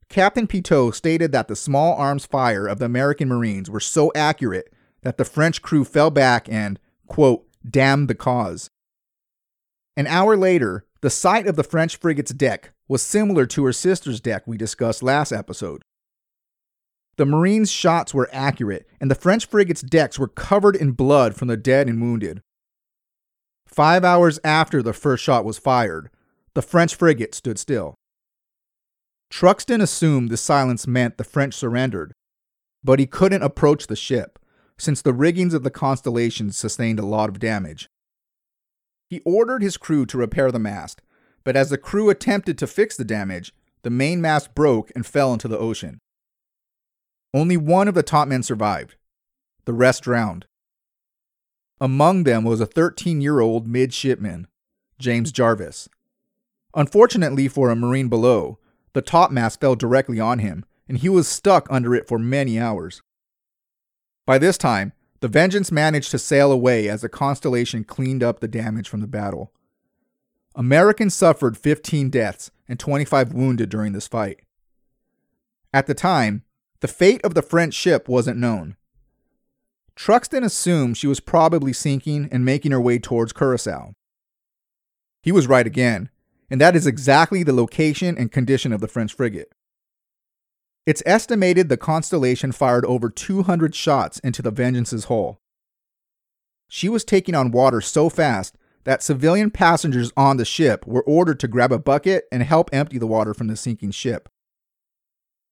Captain 0.09 0.47
Pitot 0.47 0.95
stated 0.95 1.33
that 1.33 1.49
the 1.49 1.57
small 1.57 1.97
arms 1.97 2.25
fire 2.25 2.68
of 2.68 2.78
the 2.78 2.85
American 2.85 3.26
Marines 3.26 3.68
were 3.68 3.80
so 3.80 4.12
accurate 4.14 4.73
that 5.02 5.18
the 5.18 5.25
French 5.25 5.61
crew 5.61 5.85
fell 5.85 6.12
back 6.12 6.49
and, 6.49 6.78
quote, 7.09 7.49
damned 7.68 8.07
the 8.07 8.14
cause. 8.14 8.71
An 9.97 10.07
hour 10.07 10.37
later, 10.37 10.87
the 11.00 11.11
sight 11.11 11.49
of 11.49 11.57
the 11.57 11.64
French 11.64 11.97
frigate's 11.97 12.33
deck 12.33 12.71
was 12.87 13.02
similar 13.02 13.45
to 13.47 13.64
her 13.64 13.73
sister's 13.73 14.21
deck 14.21 14.45
we 14.47 14.57
discussed 14.57 15.02
last 15.02 15.33
episode. 15.33 15.83
The 17.18 17.26
Marines' 17.26 17.70
shots 17.70 18.14
were 18.14 18.30
accurate, 18.32 18.88
and 19.00 19.10
the 19.10 19.16
French 19.16 19.46
frigate's 19.46 19.82
decks 19.82 20.20
were 20.20 20.28
covered 20.28 20.76
in 20.76 20.92
blood 20.92 21.34
from 21.34 21.48
the 21.48 21.56
dead 21.56 21.88
and 21.88 22.00
wounded. 22.00 22.40
Five 23.66 24.04
hours 24.04 24.38
after 24.44 24.82
the 24.82 24.92
first 24.92 25.25
shot 25.25 25.44
was 25.44 25.58
fired, 25.58 26.10
the 26.54 26.62
French 26.62 26.94
frigate 26.94 27.34
stood 27.34 27.58
still. 27.58 27.96
Truxtun 29.32 29.82
assumed 29.82 30.30
the 30.30 30.37
silence 30.37 30.87
meant 30.87 31.18
the 31.18 31.25
French 31.25 31.54
surrendered, 31.54 32.12
but 32.84 33.00
he 33.00 33.06
couldn't 33.06 33.42
approach 33.42 33.88
the 33.88 33.96
ship, 33.96 34.38
since 34.78 35.02
the 35.02 35.12
riggings 35.12 35.54
of 35.54 35.64
the 35.64 35.70
Constellation 35.70 36.52
sustained 36.52 37.00
a 37.00 37.04
lot 37.04 37.28
of 37.28 37.40
damage. 37.40 37.88
He 39.10 39.22
ordered 39.25 39.62
his 39.62 39.76
crew 39.76 40.06
to 40.06 40.18
repair 40.18 40.52
the 40.52 40.60
mast, 40.60 41.02
but 41.42 41.56
as 41.56 41.70
the 41.70 41.78
crew 41.78 42.10
attempted 42.10 42.56
to 42.58 42.68
fix 42.68 42.96
the 42.96 43.04
damage, 43.04 43.52
the 43.82 43.90
main 43.90 44.20
mast 44.20 44.54
broke 44.54 44.92
and 44.94 45.04
fell 45.04 45.32
into 45.32 45.48
the 45.48 45.58
ocean. 45.58 45.98
Only 47.35 47.56
one 47.56 47.88
of 47.88 47.94
the 47.94 48.02
top 48.02 48.28
men 48.28 48.42
survived. 48.42 48.97
The 49.64 49.73
rest 49.73 50.02
drowned. 50.02 50.47
Among 51.80 52.25
them 52.25 52.44
was 52.44 52.61
a 52.61 52.66
13 52.66 53.20
year 53.20 53.40
old 53.40 53.66
midshipman, 53.68 54.49
James 54.99 55.30
Jarvis. 55.30 55.88
Unfortunately 56.75 57.49
for 57.49 57.70
a 57.70 57.76
Marine 57.76 58.08
below, 58.08 58.58
the 58.94 59.02
topmast 59.02 59.61
fell 59.61 59.76
directly 59.76 60.18
on 60.18 60.38
him, 60.38 60.64
and 60.88 60.99
he 60.99 61.08
was 61.08 61.28
stuck 61.28 61.66
under 61.70 61.94
it 61.94 62.08
for 62.08 62.18
many 62.18 62.58
hours. 62.58 63.02
By 64.26 64.38
this 64.38 64.58
time, 64.58 64.92
the 65.20 65.28
Vengeance 65.28 65.73
managed 65.73 66.11
to 66.12 66.18
sail 66.18 66.52
away 66.52 66.88
as 66.88 67.02
the 67.02 67.08
Constellation 67.08 67.85
cleaned 67.85 68.23
up 68.23 68.40
the 68.40 68.49
damage 68.49 68.88
from 68.88 69.00
the 69.00 69.06
battle. 69.06 69.52
Americans 70.54 71.14
suffered 71.14 71.56
15 71.56 72.11
deaths 72.11 72.50
and 72.68 72.78
25 72.78 73.32
wounded 73.32 73.68
during 73.68 73.92
this 73.92 74.08
fight. 74.08 74.40
At 75.73 75.87
the 75.87 75.94
time, 75.94 76.42
the 76.80 76.88
fate 76.88 77.20
of 77.25 77.35
the 77.35 77.42
French 77.42 77.75
ship 77.75 78.08
wasn't 78.08 78.38
known. 78.38 78.76
Truxtun 79.97 80.44
assumed 80.44 80.97
she 80.97 81.08
was 81.08 81.18
probably 81.18 81.73
sinking 81.73 82.28
and 82.30 82.44
making 82.44 82.70
her 82.70 82.80
way 82.80 82.99
towards 82.99 83.32
Curacao. 83.32 83.94
He 85.23 85.32
was 85.32 85.49
right 85.49 85.66
again, 85.66 86.08
and 86.49 86.61
that 86.61 86.76
is 86.76 86.87
exactly 86.87 87.42
the 87.42 87.52
location 87.52 88.16
and 88.16 88.30
condition 88.30 88.73
of 88.73 88.80
the 88.80 88.88
French 88.88 89.12
frigate. 89.12 89.52
It's 90.87 91.02
estimated 91.04 91.68
the 91.68 91.76
Constellation 91.76 92.52
fired 92.52 92.87
over 92.87 93.11
200 93.11 93.75
shots 93.75 94.20
into 94.20 94.40
the 94.40 94.52
Vengeance's 94.52 95.06
hull. 95.06 95.40
She 96.68 96.88
was 96.88 97.04
taking 97.04 97.35
on 97.35 97.50
water 97.50 97.80
so 97.80 98.08
fast 98.08 98.56
that 98.85 99.02
civilian 99.02 99.50
passengers 99.50 100.12
on 100.16 100.37
the 100.37 100.44
ship 100.44 100.87
were 100.87 101.02
ordered 101.02 101.40
to 101.40 101.49
grab 101.49 101.73
a 101.73 101.78
bucket 101.78 102.25
and 102.30 102.42
help 102.42 102.70
empty 102.73 102.99
the 102.99 103.06
water 103.06 103.35
from 103.35 103.49
the 103.49 103.56
sinking 103.56 103.90
ship. 103.90 104.28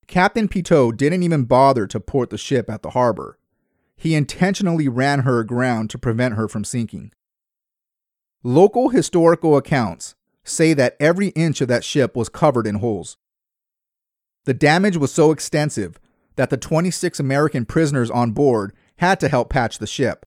Captain 0.06 0.48
Pitot 0.48 0.96
didn't 0.96 1.22
even 1.22 1.44
bother 1.44 1.86
to 1.86 1.98
port 1.98 2.30
the 2.30 2.38
ship 2.38 2.70
at 2.70 2.82
the 2.82 2.90
harbor. 2.90 3.38
He 3.96 4.14
intentionally 4.14 4.88
ran 4.88 5.20
her 5.20 5.40
aground 5.40 5.90
to 5.90 5.98
prevent 5.98 6.34
her 6.34 6.48
from 6.48 6.64
sinking. 6.64 7.12
Local 8.42 8.90
historical 8.90 9.56
accounts 9.56 10.14
say 10.44 10.74
that 10.74 10.96
every 11.00 11.28
inch 11.28 11.60
of 11.60 11.68
that 11.68 11.82
ship 11.82 12.14
was 12.14 12.28
covered 12.28 12.66
in 12.66 12.76
holes. 12.76 13.16
The 14.44 14.54
damage 14.54 14.96
was 14.96 15.12
so 15.12 15.32
extensive 15.32 15.98
that 16.36 16.50
the 16.50 16.56
26 16.56 17.18
American 17.18 17.64
prisoners 17.64 18.10
on 18.10 18.30
board 18.30 18.72
had 18.98 19.18
to 19.20 19.28
help 19.28 19.50
patch 19.50 19.78
the 19.78 19.86
ship. 19.86 20.24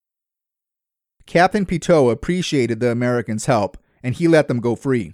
Captain 1.25 1.65
Pitot 1.65 2.11
appreciated 2.11 2.79
the 2.79 2.91
Americans' 2.91 3.45
help 3.45 3.77
and 4.03 4.15
he 4.15 4.27
let 4.27 4.47
them 4.47 4.59
go 4.59 4.75
free. 4.75 5.13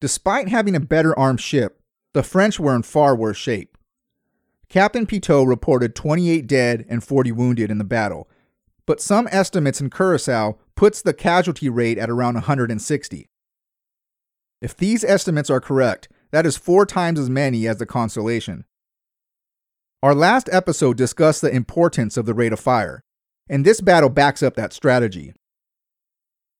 Despite 0.00 0.48
having 0.48 0.74
a 0.74 0.80
better 0.80 1.16
armed 1.18 1.40
ship, 1.40 1.79
the 2.12 2.22
French 2.22 2.58
were 2.58 2.74
in 2.74 2.82
far 2.82 3.14
worse 3.14 3.36
shape. 3.36 3.76
Captain 4.68 5.06
Pitot 5.06 5.46
reported 5.46 5.94
28 5.94 6.46
dead 6.46 6.86
and 6.88 7.02
40 7.02 7.32
wounded 7.32 7.70
in 7.70 7.78
the 7.78 7.84
battle, 7.84 8.28
but 8.86 9.00
some 9.00 9.28
estimates 9.30 9.80
in 9.80 9.90
Curacao 9.90 10.58
puts 10.76 11.02
the 11.02 11.12
casualty 11.12 11.68
rate 11.68 11.98
at 11.98 12.10
around 12.10 12.34
160. 12.34 13.28
If 14.60 14.76
these 14.76 15.04
estimates 15.04 15.50
are 15.50 15.60
correct, 15.60 16.08
that 16.30 16.46
is 16.46 16.56
four 16.56 16.86
times 16.86 17.18
as 17.18 17.30
many 17.30 17.66
as 17.66 17.78
the 17.78 17.86
Constellation. 17.86 18.64
Our 20.02 20.14
last 20.14 20.48
episode 20.52 20.96
discussed 20.96 21.42
the 21.42 21.50
importance 21.50 22.16
of 22.16 22.26
the 22.26 22.34
rate 22.34 22.52
of 22.52 22.60
fire, 22.60 23.02
and 23.48 23.64
this 23.64 23.80
battle 23.80 24.08
backs 24.08 24.42
up 24.42 24.54
that 24.54 24.72
strategy. 24.72 25.34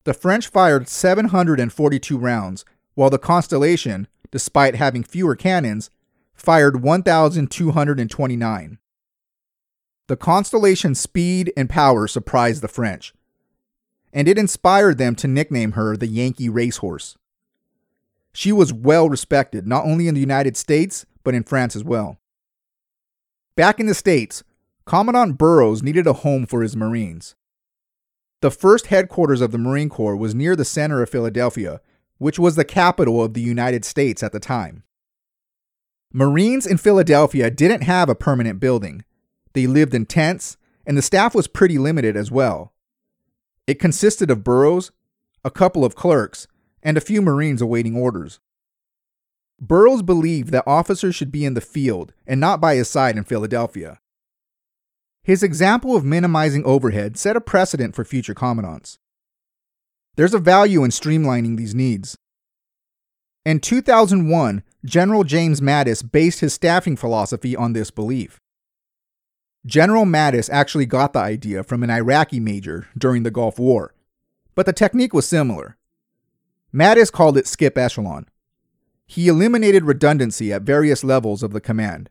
The 0.04 0.14
French 0.14 0.48
fired 0.48 0.88
742 0.88 2.18
rounds, 2.18 2.64
while 2.94 3.10
the 3.10 3.18
Constellation, 3.18 4.08
despite 4.30 4.76
having 4.76 5.02
fewer 5.02 5.34
cannons, 5.36 5.90
fired 6.34 6.82
1,229. 6.82 8.78
The 10.06 10.16
Constellation's 10.16 10.98
speed 10.98 11.52
and 11.56 11.70
power 11.70 12.08
surprised 12.08 12.62
the 12.62 12.68
French, 12.68 13.12
and 14.12 14.26
it 14.26 14.38
inspired 14.38 14.98
them 14.98 15.14
to 15.16 15.28
nickname 15.28 15.72
her 15.72 15.96
the 15.96 16.08
Yankee 16.08 16.48
Racehorse. 16.48 17.16
She 18.32 18.52
was 18.52 18.72
well 18.72 19.08
respected, 19.08 19.66
not 19.66 19.84
only 19.84 20.08
in 20.08 20.14
the 20.14 20.20
United 20.20 20.56
States, 20.56 21.04
but 21.22 21.34
in 21.34 21.44
France 21.44 21.76
as 21.76 21.84
well. 21.84 22.18
Back 23.56 23.78
in 23.78 23.86
the 23.86 23.94
States, 23.94 24.42
Commandant 24.84 25.36
Burrows 25.38 25.82
needed 25.82 26.06
a 26.06 26.14
home 26.14 26.46
for 26.46 26.62
his 26.62 26.74
Marines. 26.74 27.34
The 28.40 28.50
first 28.50 28.86
headquarters 28.86 29.40
of 29.40 29.52
the 29.52 29.58
Marine 29.58 29.90
Corps 29.90 30.16
was 30.16 30.34
near 30.34 30.56
the 30.56 30.64
center 30.64 31.02
of 31.02 31.10
Philadelphia, 31.10 31.80
which 32.20 32.38
was 32.38 32.54
the 32.54 32.66
capital 32.66 33.24
of 33.24 33.32
the 33.32 33.40
United 33.40 33.82
States 33.82 34.22
at 34.22 34.30
the 34.30 34.38
time. 34.38 34.82
Marines 36.12 36.66
in 36.66 36.76
Philadelphia 36.76 37.50
didn't 37.50 37.80
have 37.80 38.10
a 38.10 38.14
permanent 38.14 38.60
building. 38.60 39.04
They 39.54 39.66
lived 39.66 39.94
in 39.94 40.04
tents, 40.04 40.58
and 40.86 40.98
the 40.98 41.02
staff 41.02 41.34
was 41.34 41.46
pretty 41.46 41.78
limited 41.78 42.18
as 42.18 42.30
well. 42.30 42.74
It 43.66 43.78
consisted 43.78 44.30
of 44.30 44.44
Burrows, 44.44 44.92
a 45.46 45.50
couple 45.50 45.82
of 45.82 45.94
clerks, 45.94 46.46
and 46.82 46.98
a 46.98 47.00
few 47.00 47.22
Marines 47.22 47.62
awaiting 47.62 47.96
orders. 47.96 48.38
Burrows 49.58 50.02
believed 50.02 50.50
that 50.50 50.64
officers 50.66 51.14
should 51.14 51.32
be 51.32 51.46
in 51.46 51.54
the 51.54 51.62
field 51.62 52.12
and 52.26 52.38
not 52.38 52.60
by 52.60 52.74
his 52.74 52.90
side 52.90 53.16
in 53.16 53.24
Philadelphia. 53.24 53.98
His 55.22 55.42
example 55.42 55.96
of 55.96 56.04
minimizing 56.04 56.66
overhead 56.66 57.16
set 57.16 57.36
a 57.36 57.40
precedent 57.40 57.94
for 57.94 58.04
future 58.04 58.34
commandants. 58.34 58.98
There's 60.20 60.34
a 60.34 60.38
value 60.38 60.84
in 60.84 60.90
streamlining 60.90 61.56
these 61.56 61.74
needs. 61.74 62.18
In 63.46 63.58
2001, 63.58 64.62
General 64.84 65.24
James 65.24 65.62
Mattis 65.62 66.02
based 66.02 66.40
his 66.40 66.52
staffing 66.52 66.94
philosophy 66.94 67.56
on 67.56 67.72
this 67.72 67.90
belief. 67.90 68.38
General 69.64 70.04
Mattis 70.04 70.50
actually 70.52 70.84
got 70.84 71.14
the 71.14 71.20
idea 71.20 71.62
from 71.64 71.82
an 71.82 71.88
Iraqi 71.88 72.38
major 72.38 72.86
during 72.98 73.22
the 73.22 73.30
Gulf 73.30 73.58
War, 73.58 73.94
but 74.54 74.66
the 74.66 74.74
technique 74.74 75.14
was 75.14 75.26
similar. 75.26 75.78
Mattis 76.70 77.10
called 77.10 77.38
it 77.38 77.46
skip 77.46 77.78
echelon. 77.78 78.28
He 79.06 79.26
eliminated 79.26 79.86
redundancy 79.86 80.52
at 80.52 80.60
various 80.60 81.02
levels 81.02 81.42
of 81.42 81.54
the 81.54 81.62
command. 81.62 82.10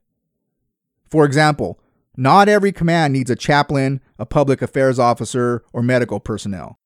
For 1.08 1.26
example, 1.26 1.80
not 2.18 2.50
every 2.50 2.72
command 2.72 3.14
needs 3.14 3.30
a 3.30 3.36
chaplain, 3.36 4.02
a 4.18 4.26
public 4.26 4.64
affairs 4.64 4.98
officer, 4.98 5.64
or 5.72 5.84
medical 5.84 6.20
personnel. 6.20 6.80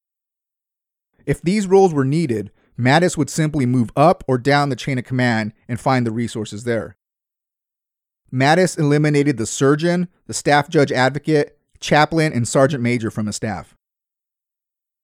If 1.25 1.41
these 1.41 1.67
roles 1.67 1.93
were 1.93 2.05
needed, 2.05 2.51
Mattis 2.77 3.17
would 3.17 3.29
simply 3.29 3.65
move 3.65 3.91
up 3.95 4.23
or 4.27 4.37
down 4.37 4.69
the 4.69 4.75
chain 4.75 4.97
of 4.97 5.05
command 5.05 5.53
and 5.67 5.79
find 5.79 6.05
the 6.05 6.11
resources 6.11 6.63
there. 6.63 6.97
Mattis 8.31 8.77
eliminated 8.79 9.37
the 9.37 9.45
surgeon, 9.45 10.07
the 10.25 10.33
staff 10.33 10.67
judge 10.67 10.91
advocate, 10.91 11.59
chaplain, 11.79 12.33
and 12.33 12.47
sergeant 12.47 12.81
major 12.81 13.11
from 13.11 13.27
his 13.27 13.35
staff. 13.35 13.75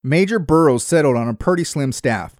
Major 0.01 0.39
Burrows 0.39 0.83
settled 0.83 1.17
on 1.17 1.27
a 1.27 1.33
pretty 1.33 1.63
slim 1.63 1.91
staff. 1.91 2.35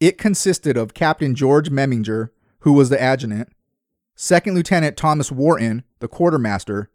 It 0.00 0.18
consisted 0.18 0.76
of 0.76 0.94
Captain 0.94 1.34
George 1.34 1.70
Meminger, 1.70 2.30
who 2.60 2.72
was 2.72 2.88
the 2.88 3.00
adjutant, 3.00 3.50
Second 4.16 4.54
Lieutenant 4.54 4.96
Thomas 4.96 5.30
Wharton, 5.30 5.84
the 6.00 6.08
quartermaster, 6.08 6.90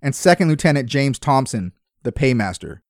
and 0.00 0.14
Second 0.14 0.48
Lieutenant 0.48 0.88
James 0.88 1.18
Thompson, 1.18 1.72
the 2.02 2.12
paymaster. 2.12 2.82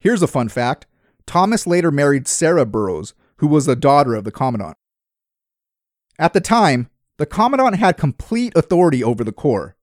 Here's 0.00 0.22
a 0.22 0.26
fun 0.26 0.48
fact 0.48 0.86
Thomas 1.26 1.66
later 1.66 1.90
married 1.90 2.28
Sarah 2.28 2.66
Burrows, 2.66 3.14
who 3.38 3.46
was 3.46 3.66
the 3.66 3.76
daughter 3.76 4.14
of 4.14 4.24
the 4.24 4.32
Commandant. 4.32 4.76
At 6.18 6.32
the 6.32 6.40
time, 6.40 6.88
the 7.16 7.26
Commandant 7.26 7.76
had 7.76 7.96
complete 7.96 8.52
authority 8.56 9.02
over 9.02 9.24
the 9.24 9.32
Corps. 9.32 9.76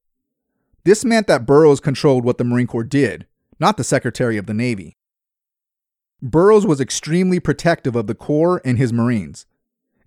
This 0.83 1.05
meant 1.05 1.27
that 1.27 1.45
Burrows 1.45 1.79
controlled 1.79 2.25
what 2.25 2.37
the 2.37 2.43
Marine 2.43 2.67
Corps 2.67 2.83
did, 2.83 3.27
not 3.59 3.77
the 3.77 3.83
Secretary 3.83 4.37
of 4.37 4.45
the 4.45 4.53
Navy. 4.53 4.97
Burrows 6.21 6.65
was 6.65 6.79
extremely 6.79 7.39
protective 7.39 7.95
of 7.95 8.07
the 8.07 8.15
Corps 8.15 8.61
and 8.63 8.77
his 8.77 8.93
Marines. 8.93 9.45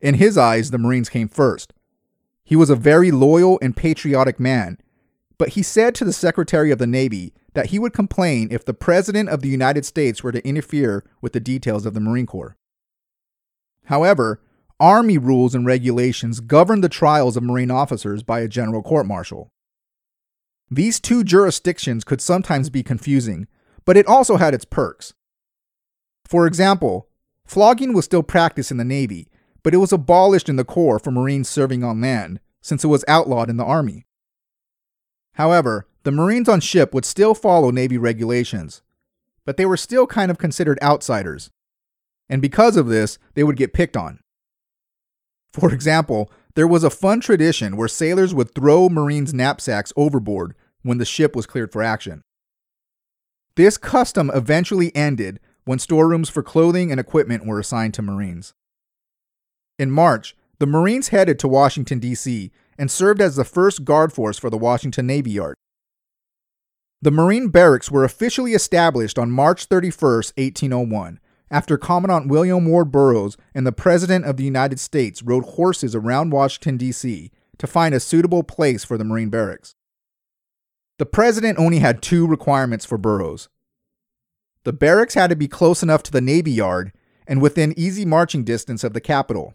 In 0.01 0.15
his 0.15 0.39
eyes, 0.39 0.71
the 0.71 0.79
Marines 0.79 1.09
came 1.09 1.29
first. 1.29 1.73
He 2.45 2.57
was 2.57 2.71
a 2.71 2.77
very 2.77 3.11
loyal 3.11 3.59
and 3.63 3.77
patriotic 3.77 4.39
man, 4.39 4.79
but 5.39 5.51
he 5.51 5.63
said 5.63 5.95
to 5.95 6.05
the 6.05 6.13
Secretary 6.13 6.71
of 6.71 6.79
the 6.79 6.87
Navy 6.87 7.33
that 7.55 7.67
he 7.67 7.79
would 7.79 7.93
complain 7.93 8.49
if 8.51 8.65
the 8.65 8.75
President 8.75 9.29
of 9.29 9.41
the 9.41 9.49
United 9.49 9.85
States 9.85 10.23
were 10.23 10.33
to 10.33 10.47
interfere 10.47 11.05
with 11.21 11.33
the 11.33 11.41
details 11.41 11.87
of 11.87 11.95
the 11.95 12.01
Marine 12.01 12.27
Corps. 12.27 12.57
However, 13.87 14.41
Army 14.81 15.19
rules 15.19 15.55
and 15.55 15.65
regulations 15.65 16.41
govern 16.41 16.81
the 16.81 16.89
trials 16.89 17.37
of 17.37 17.43
Marine 17.43 17.71
officers 17.71 18.23
by 18.23 18.41
a 18.41 18.49
general 18.49 18.83
court 18.83 19.07
martial. 19.07 19.51
These 20.71 20.99
two 20.99 21.23
jurisdictions 21.23 22.03
could 22.05 22.21
sometimes 22.21 22.71
be 22.71 22.83
confusing, 22.83 23.47
but 23.85 23.97
it 23.97 24.07
also 24.07 24.37
had 24.37 24.55
its 24.55 24.65
perks. 24.65 25.15
For 26.25 26.47
example, 26.47 27.09
flogging 27.47 27.93
was 27.93 28.05
still 28.05 28.23
practiced 28.23 28.71
in 28.71 28.79
the 28.79 28.85
Navy, 28.85 29.29
but 29.63 29.75
it 29.75 29.79
was 29.79 29.93
abolished 29.93 30.49
in 30.49 30.57
the 30.57 30.65
Corps 30.65 30.99
for 30.99 31.11
Marines 31.11 31.49
serving 31.49 31.85
on 31.85 32.01
land, 32.01 32.41
since 32.61 32.83
it 32.83 32.89
was 32.89 33.05
outlawed 33.07 33.51
in 33.51 33.57
the 33.57 33.65
Army. 33.65 34.07
However, 35.35 35.87
the 36.05 36.13
Marines 36.13 36.49
on 36.49 36.61
ship 36.61 36.93
would 36.95 37.05
still 37.05 37.35
follow 37.35 37.71
Navy 37.71 37.99
regulations, 37.99 38.83
but 39.45 39.57
they 39.57 39.67
were 39.67 39.77
still 39.77 40.07
kind 40.07 40.31
of 40.31 40.39
considered 40.39 40.79
outsiders. 40.83 41.51
And 42.29 42.41
because 42.41 42.77
of 42.77 42.89
this, 42.89 43.19
they 43.35 43.45
would 43.45 43.57
get 43.57 43.73
picked 43.73 43.97
on. 43.97 44.21
For 45.53 45.73
example, 45.73 46.31
there 46.55 46.67
was 46.67 46.85
a 46.85 46.91
fun 46.91 47.21
tradition 47.21 47.77
where 47.77 47.89
sailors 47.89 48.35
would 48.35 48.55
throw 48.55 48.89
Marines' 48.89 49.35
knapsacks 49.35 49.93
overboard 49.97 50.55
when 50.83 50.99
the 50.99 51.05
ship 51.05 51.35
was 51.35 51.47
cleared 51.47 51.73
for 51.73 51.83
action. 51.83 52.23
This 53.57 53.77
custom 53.77 54.31
eventually 54.35 54.95
ended 54.97 55.41
when 55.65 55.79
storerooms 55.79 56.29
for 56.29 56.43
clothing 56.43 56.91
and 56.91 57.01
equipment 57.01 57.47
were 57.47 57.59
assigned 57.59 57.95
to 57.95 58.03
Marines. 58.03 58.53
In 59.79 59.91
March, 59.91 60.37
the 60.65 60.71
Marines 60.71 61.09
headed 61.09 61.39
to 61.39 61.47
Washington, 61.47 61.99
D.C., 61.99 62.51
and 62.79 62.91
served 62.91 63.21
as 63.21 63.37
the 63.37 63.45
first 63.45 63.85
guard 63.85 64.15
force 64.15 64.39
for 64.39 64.49
the 64.49 64.57
Washington 64.57 65.07
Navy 65.07 65.33
Yard. 65.33 65.57
The 67.03 67.11
Marine 67.11 67.49
barracks 67.49 67.91
were 67.91 68.03
officially 68.03 68.55
established 68.55 69.19
on 69.19 69.31
March 69.31 69.67
31, 69.67 69.93
1801, 70.39 71.21
after 71.51 71.77
Commandant 71.77 72.29
William 72.29 72.65
Ward 72.65 72.91
Burrows 72.91 73.37
and 73.55 73.67
the 73.67 73.73
President 73.73 74.25
of 74.25 74.39
the 74.39 74.45
United 74.45 74.81
States 74.81 75.23
rode 75.23 75.45
horses 75.45 75.95
around 75.95 76.31
Washington, 76.31 76.79
D.C. 76.79 77.31
to 77.59 77.67
find 77.67 77.95
a 77.95 78.01
suitable 78.01 78.43
place 78.43 78.85
for 78.85 78.97
the 78.97 79.05
Marine 79.05 79.29
barracks. 79.29 79.75
The 80.99 81.05
President 81.05 81.59
only 81.59 81.81
had 81.81 82.01
two 82.01 82.27
requirements 82.27 82.87
for 82.87 82.97
Burrows. 82.97 83.51
The 84.63 84.73
barracks 84.73 85.13
had 85.13 85.29
to 85.29 85.37
be 85.37 85.47
close 85.47 85.83
enough 85.83 86.03
to 86.05 86.11
the 86.11 86.23
Navy 86.23 86.53
Yard 86.53 86.95
and 87.27 87.43
within 87.43 87.79
easy 87.79 88.07
marching 88.07 88.45
distance 88.45 88.83
of 88.83 88.95
the 88.95 89.03
Capitol. 89.03 89.53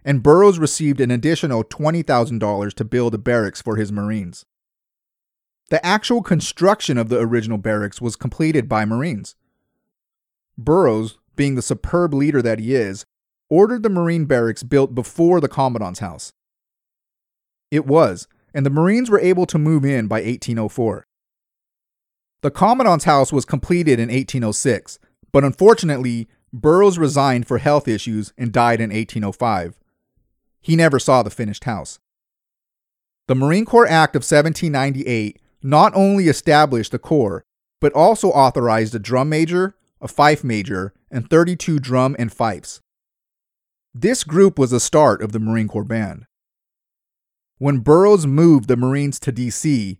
and 0.05 0.23
Burrows 0.23 0.59
received 0.59 1.01
an 1.01 1.11
additional 1.11 1.65
$20,000 1.65 2.75
to 2.75 2.85
build 2.85 3.15
a 3.15 3.19
barracks 3.19 3.63
for 3.63 3.77
his 3.77 3.91
Marines. 3.91 4.45
The 5.71 5.83
actual 5.87 6.21
construction 6.21 6.99
of 6.99 7.09
the 7.09 7.19
original 7.19 7.57
barracks 7.57 7.99
was 7.99 8.15
completed 8.15 8.69
by 8.69 8.85
Marines. 8.85 9.37
Burrows, 10.59 11.19
being 11.35 11.55
the 11.55 11.63
superb 11.63 12.13
leader 12.13 12.43
that 12.43 12.59
he 12.59 12.75
is, 12.75 13.07
ordered 13.49 13.83
the 13.83 13.89
Marine 13.89 14.27
barracks 14.27 14.63
built 14.63 14.95
before 14.95 15.41
the 15.41 15.49
Commandant's 15.49 16.01
house. 16.01 16.35
It 17.71 17.87
was, 17.87 18.29
and 18.53 18.67
the 18.67 18.71
Marines 18.71 19.09
were 19.09 19.19
able 19.19 19.47
to 19.47 19.57
move 19.57 19.87
in 19.87 20.09
by 20.09 20.17
1804. 20.17 21.07
The 22.41 22.51
Commandant's 22.53 23.05
house 23.05 23.33
was 23.33 23.45
completed 23.45 23.99
in 23.99 24.09
1806, 24.09 25.01
but 25.33 25.45
unfortunately, 25.45 26.29
Burrows 26.53 26.97
resigned 26.97 27.49
for 27.49 27.59
health 27.59 27.89
issues 27.89 28.33
and 28.39 28.53
died 28.53 28.81
in 28.81 28.91
1805. 28.91 29.79
He 30.61 30.77
never 30.77 30.99
saw 30.99 31.23
the 31.23 31.31
finished 31.31 31.65
house. 31.65 31.99
The 33.27 33.35
Marine 33.35 33.65
Corps 33.65 33.89
Act 33.89 34.15
of 34.15 34.21
1798 34.21 35.41
not 35.63 35.93
only 35.95 36.29
established 36.29 36.93
the 36.93 36.99
Corps, 36.99 37.43
but 37.81 37.93
also 37.93 38.29
authorized 38.29 38.95
a 38.95 38.99
drum 38.99 39.29
major, 39.29 39.75
a 40.01 40.09
fife 40.09 40.45
major, 40.45 40.95
and 41.11 41.29
32 41.29 41.79
drum 41.81 42.15
and 42.19 42.33
fifes. 42.33 42.81
This 43.93 44.23
group 44.23 44.59
was 44.59 44.71
the 44.71 44.81
start 44.81 45.23
of 45.23 45.33
the 45.33 45.41
Marine 45.41 45.69
Corps 45.69 45.85
Band. 45.85 46.25
When 47.59 47.81
Burrows 47.81 48.27
moved 48.27 48.69
the 48.69 48.77
Marines 48.77 49.19
to 49.21 49.33
DC, 49.33 49.99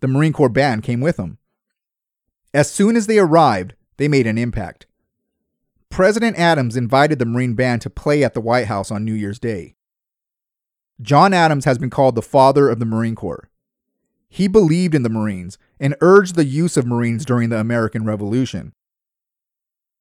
the 0.00 0.08
Marine 0.08 0.32
Corps 0.32 0.48
Band 0.48 0.82
came 0.82 1.00
with 1.00 1.16
him. 1.16 1.38
As 2.56 2.70
soon 2.70 2.96
as 2.96 3.06
they 3.06 3.18
arrived, 3.18 3.74
they 3.98 4.08
made 4.08 4.26
an 4.26 4.38
impact. 4.38 4.86
President 5.90 6.38
Adams 6.38 6.74
invited 6.74 7.18
the 7.18 7.26
Marine 7.26 7.52
Band 7.52 7.82
to 7.82 7.90
play 7.90 8.24
at 8.24 8.32
the 8.32 8.40
White 8.40 8.66
House 8.66 8.90
on 8.90 9.04
New 9.04 9.12
Year's 9.12 9.38
Day. 9.38 9.74
John 11.02 11.34
Adams 11.34 11.66
has 11.66 11.76
been 11.76 11.90
called 11.90 12.14
the 12.14 12.22
father 12.22 12.70
of 12.70 12.78
the 12.78 12.86
Marine 12.86 13.14
Corps. 13.14 13.50
He 14.30 14.48
believed 14.48 14.94
in 14.94 15.02
the 15.02 15.10
Marines 15.10 15.58
and 15.78 15.96
urged 16.00 16.34
the 16.34 16.46
use 16.46 16.78
of 16.78 16.86
Marines 16.86 17.26
during 17.26 17.50
the 17.50 17.60
American 17.60 18.06
Revolution. 18.06 18.72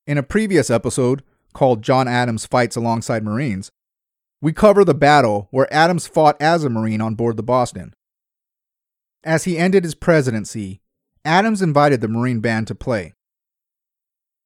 In 0.08 0.18
a 0.18 0.24
previous 0.24 0.70
episode, 0.70 1.24
called 1.52 1.84
John 1.84 2.08
Adams 2.08 2.46
Fights 2.46 2.78
Alongside 2.78 3.22
Marines, 3.22 3.70
we 4.40 4.54
cover 4.54 4.86
the 4.86 4.94
battle 4.94 5.50
where 5.52 5.74
Adams 5.74 6.08
fought 6.08 6.42
as 6.42 6.64
a 6.64 6.70
Marine 6.70 7.02
on 7.02 7.16
board 7.16 7.36
the 7.36 7.44
Boston. 7.44 7.94
As 9.26 9.44
he 9.44 9.58
ended 9.58 9.84
his 9.84 9.94
presidency, 9.94 10.80
Adams 11.26 11.62
invited 11.62 12.02
the 12.02 12.08
Marine 12.08 12.40
Band 12.40 12.68
to 12.68 12.76
play. 12.76 13.14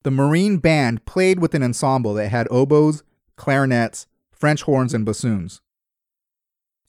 The 0.03 0.11
Marine 0.11 0.57
Band 0.57 1.05
played 1.05 1.39
with 1.39 1.53
an 1.53 1.61
ensemble 1.61 2.13
that 2.13 2.29
had 2.29 2.47
oboes, 2.49 3.03
clarinets, 3.35 4.07
French 4.31 4.63
horns, 4.63 4.93
and 4.93 5.05
bassoons. 5.05 5.59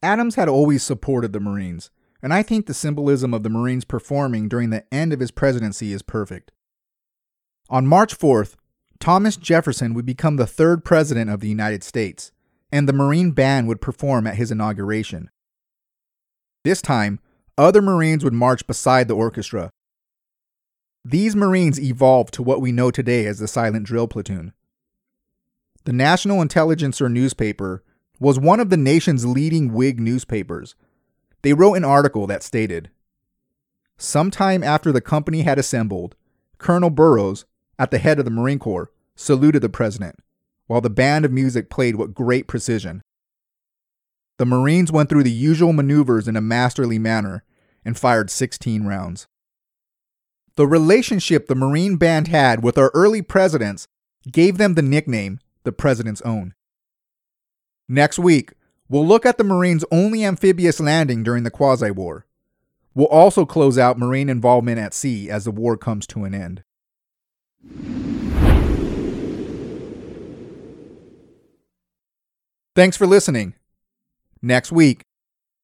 Adams 0.01 0.37
had 0.37 0.49
always 0.49 0.85
supported 0.85 1.33
the 1.33 1.41
Marines, 1.41 1.91
and 2.23 2.33
I 2.33 2.45
think 2.45 2.67
the 2.67 2.75
symbolism 2.75 3.35
of 3.35 3.43
the 3.43 3.51
Marines 3.51 3.85
performing 3.85 4.49
during 4.49 4.71
the 4.71 4.85
end 4.95 5.13
of 5.13 5.19
his 5.19 5.33
presidency 5.33 5.93
is 5.93 6.03
perfect. 6.03 6.53
On 7.69 7.87
March 7.87 8.17
4th, 8.17 8.55
Thomas 9.01 9.37
Jefferson 9.37 9.93
would 9.95 10.07
become 10.07 10.37
the 10.37 10.47
third 10.47 10.85
president 10.85 11.31
of 11.31 11.41
the 11.41 11.49
United 11.49 11.83
States, 11.83 12.31
and 12.71 12.89
the 12.89 12.93
Marine 12.93 13.33
Band 13.33 13.67
would 13.67 13.81
perform 13.81 14.27
at 14.27 14.37
his 14.37 14.53
inauguration. 14.53 15.31
This 16.63 16.81
time, 16.81 17.19
other 17.59 17.83
Marines 17.83 18.23
would 18.23 18.33
march 18.33 18.67
beside 18.67 19.09
the 19.09 19.17
orchestra. 19.17 19.71
These 21.05 21.35
Marines 21.35 21.81
evolved 21.81 22.35
to 22.35 22.43
what 22.43 22.61
we 22.61 22.73
know 22.73 22.91
today 22.91 23.27
as 23.27 23.39
the 23.39 23.49
Silent 23.49 23.87
Drill 23.87 24.07
Platoon. 24.07 24.53
The 25.85 25.95
National 25.95 26.43
Intelligencer 26.43 27.09
newspaper 27.09 27.83
was 28.19 28.39
one 28.39 28.61
of 28.61 28.69
the 28.69 28.77
nation's 28.77 29.25
leading 29.25 29.73
Whig 29.73 29.99
newspapers. 29.99 30.75
They 31.41 31.55
wrote 31.55 31.75
an 31.75 31.85
article 31.85 32.27
that 32.27 32.43
stated 32.43 32.91
Sometime 33.97 34.63
after 34.63 34.93
the 34.93 35.01
company 35.01 35.43
had 35.43 35.59
assembled, 35.59 36.17
Colonel 36.59 36.91
Burrows, 36.91 37.47
at 37.79 37.91
the 37.91 37.99
head 37.99 38.19
of 38.19 38.27
the 38.27 38.31
Marine 38.31 38.59
Corps, 38.59 38.91
saluted 39.17 39.63
the 39.63 39.71
president, 39.71 40.17
while 40.67 40.83
the 40.83 40.91
band 40.91 41.25
of 41.25 41.33
music 41.33 41.71
played 41.71 41.97
with 41.97 42.15
great 42.15 42.47
precision. 42.47 43.03
The 44.37 44.47
Marines 44.47 44.93
went 44.93 45.09
through 45.09 45.23
the 45.23 45.31
usual 45.31 45.73
maneuvers 45.73 46.29
in 46.29 46.37
a 46.37 46.43
masterly 46.43 46.99
manner, 46.99 47.43
and 47.87 47.99
fired 47.99 48.31
16 48.31 48.85
rounds. 48.85 49.27
The 50.57 50.67
relationship 50.67 51.47
the 51.47 51.55
Marine 51.55 51.97
Band 51.97 52.29
had 52.29 52.63
with 52.63 52.77
our 52.77 52.91
early 52.93 53.23
presidents 53.23 53.87
gave 54.31 54.59
them 54.59 54.75
the 54.75 54.83
nickname 54.83 55.39
the 55.63 55.73
President's 55.73 56.21
Own. 56.23 56.55
Next 57.89 58.19
week, 58.19 58.53
we'll 58.89 59.07
look 59.07 59.25
at 59.25 59.39
the 59.39 59.45
Marines' 59.45 59.85
only 59.91 60.25
amphibious 60.25 60.81
landing 60.81 61.23
during 61.23 61.45
the 61.45 61.51
Quasi 61.51 61.91
War. 61.91 62.27
We'll 62.95 63.07
also 63.07 63.47
close 63.47 63.79
out 63.79 63.99
Marine 63.99 64.29
involvement 64.29 64.79
at 64.79 64.95
sea 64.95 65.31
as 65.31 65.45
the 65.45 65.51
war 65.51 65.77
comes 65.77 66.07
to 66.09 66.25
an 66.25 66.35
end. 66.35 66.65
Thanks 72.75 72.97
for 72.97 73.07
listening. 73.07 73.55
Next 74.43 74.73
week, 74.73 75.03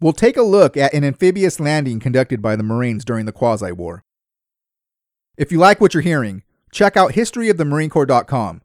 we'll 0.00 0.12
take 0.12 0.36
a 0.36 0.42
look 0.42 0.76
at 0.76 0.94
an 0.94 1.02
amphibious 1.04 1.58
landing 1.58 1.98
conducted 1.98 2.42
by 2.42 2.56
the 2.56 2.62
Marines 2.62 3.04
during 3.04 3.26
the 3.26 3.32
Quasi 3.32 3.72
War. 3.72 4.02
If 5.36 5.52
you 5.52 5.58
like 5.58 5.80
what 5.80 5.94
you're 5.94 6.02
hearing, 6.02 6.42
check 6.72 6.96
out 6.96 7.12
historyofthemarinecorps.com. 7.12 8.62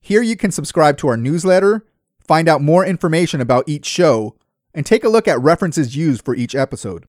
Here 0.00 0.22
you 0.22 0.36
can 0.36 0.50
subscribe 0.50 0.96
to 0.98 1.08
our 1.08 1.16
newsletter, 1.16 1.86
find 2.18 2.48
out 2.48 2.62
more 2.62 2.84
information 2.84 3.40
about 3.40 3.68
each 3.68 3.86
show, 3.86 4.36
and 4.74 4.86
take 4.86 5.04
a 5.04 5.08
look 5.08 5.26
at 5.26 5.40
references 5.40 5.96
used 5.96 6.24
for 6.24 6.34
each 6.34 6.54
episode. 6.54 7.06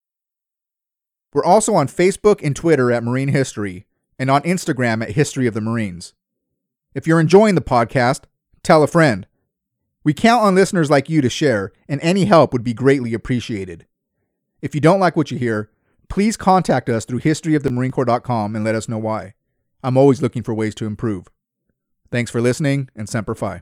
We're 1.33 1.45
also 1.45 1.75
on 1.75 1.87
Facebook 1.87 2.41
and 2.43 2.55
Twitter 2.55 2.91
at 2.91 3.03
Marine 3.03 3.29
History 3.29 3.85
and 4.19 4.29
on 4.29 4.41
Instagram 4.43 5.01
at 5.01 5.11
History 5.11 5.47
of 5.47 5.53
the 5.53 5.61
Marines. 5.61 6.13
If 6.93 7.07
you're 7.07 7.19
enjoying 7.19 7.55
the 7.55 7.61
podcast, 7.61 8.23
tell 8.63 8.83
a 8.83 8.87
friend. 8.87 9.25
We 10.03 10.13
count 10.13 10.43
on 10.43 10.55
listeners 10.55 10.89
like 10.89 11.09
you 11.09 11.21
to 11.21 11.29
share, 11.29 11.71
and 11.87 12.01
any 12.01 12.25
help 12.25 12.51
would 12.51 12.63
be 12.63 12.73
greatly 12.73 13.13
appreciated. 13.13 13.85
If 14.61 14.75
you 14.75 14.81
don't 14.81 14.99
like 14.99 15.15
what 15.15 15.31
you 15.31 15.37
hear, 15.37 15.69
please 16.11 16.35
contact 16.35 16.89
us 16.89 17.05
through 17.05 17.21
historyofthemarinecorps.com 17.21 18.53
and 18.53 18.65
let 18.65 18.75
us 18.75 18.89
know 18.89 18.97
why. 18.97 19.33
I'm 19.81 19.95
always 19.95 20.21
looking 20.21 20.43
for 20.43 20.53
ways 20.53 20.75
to 20.75 20.85
improve. 20.85 21.27
Thanks 22.11 22.29
for 22.29 22.41
listening, 22.41 22.89
and 22.93 23.07
Semper 23.07 23.33
Fi. 23.33 23.59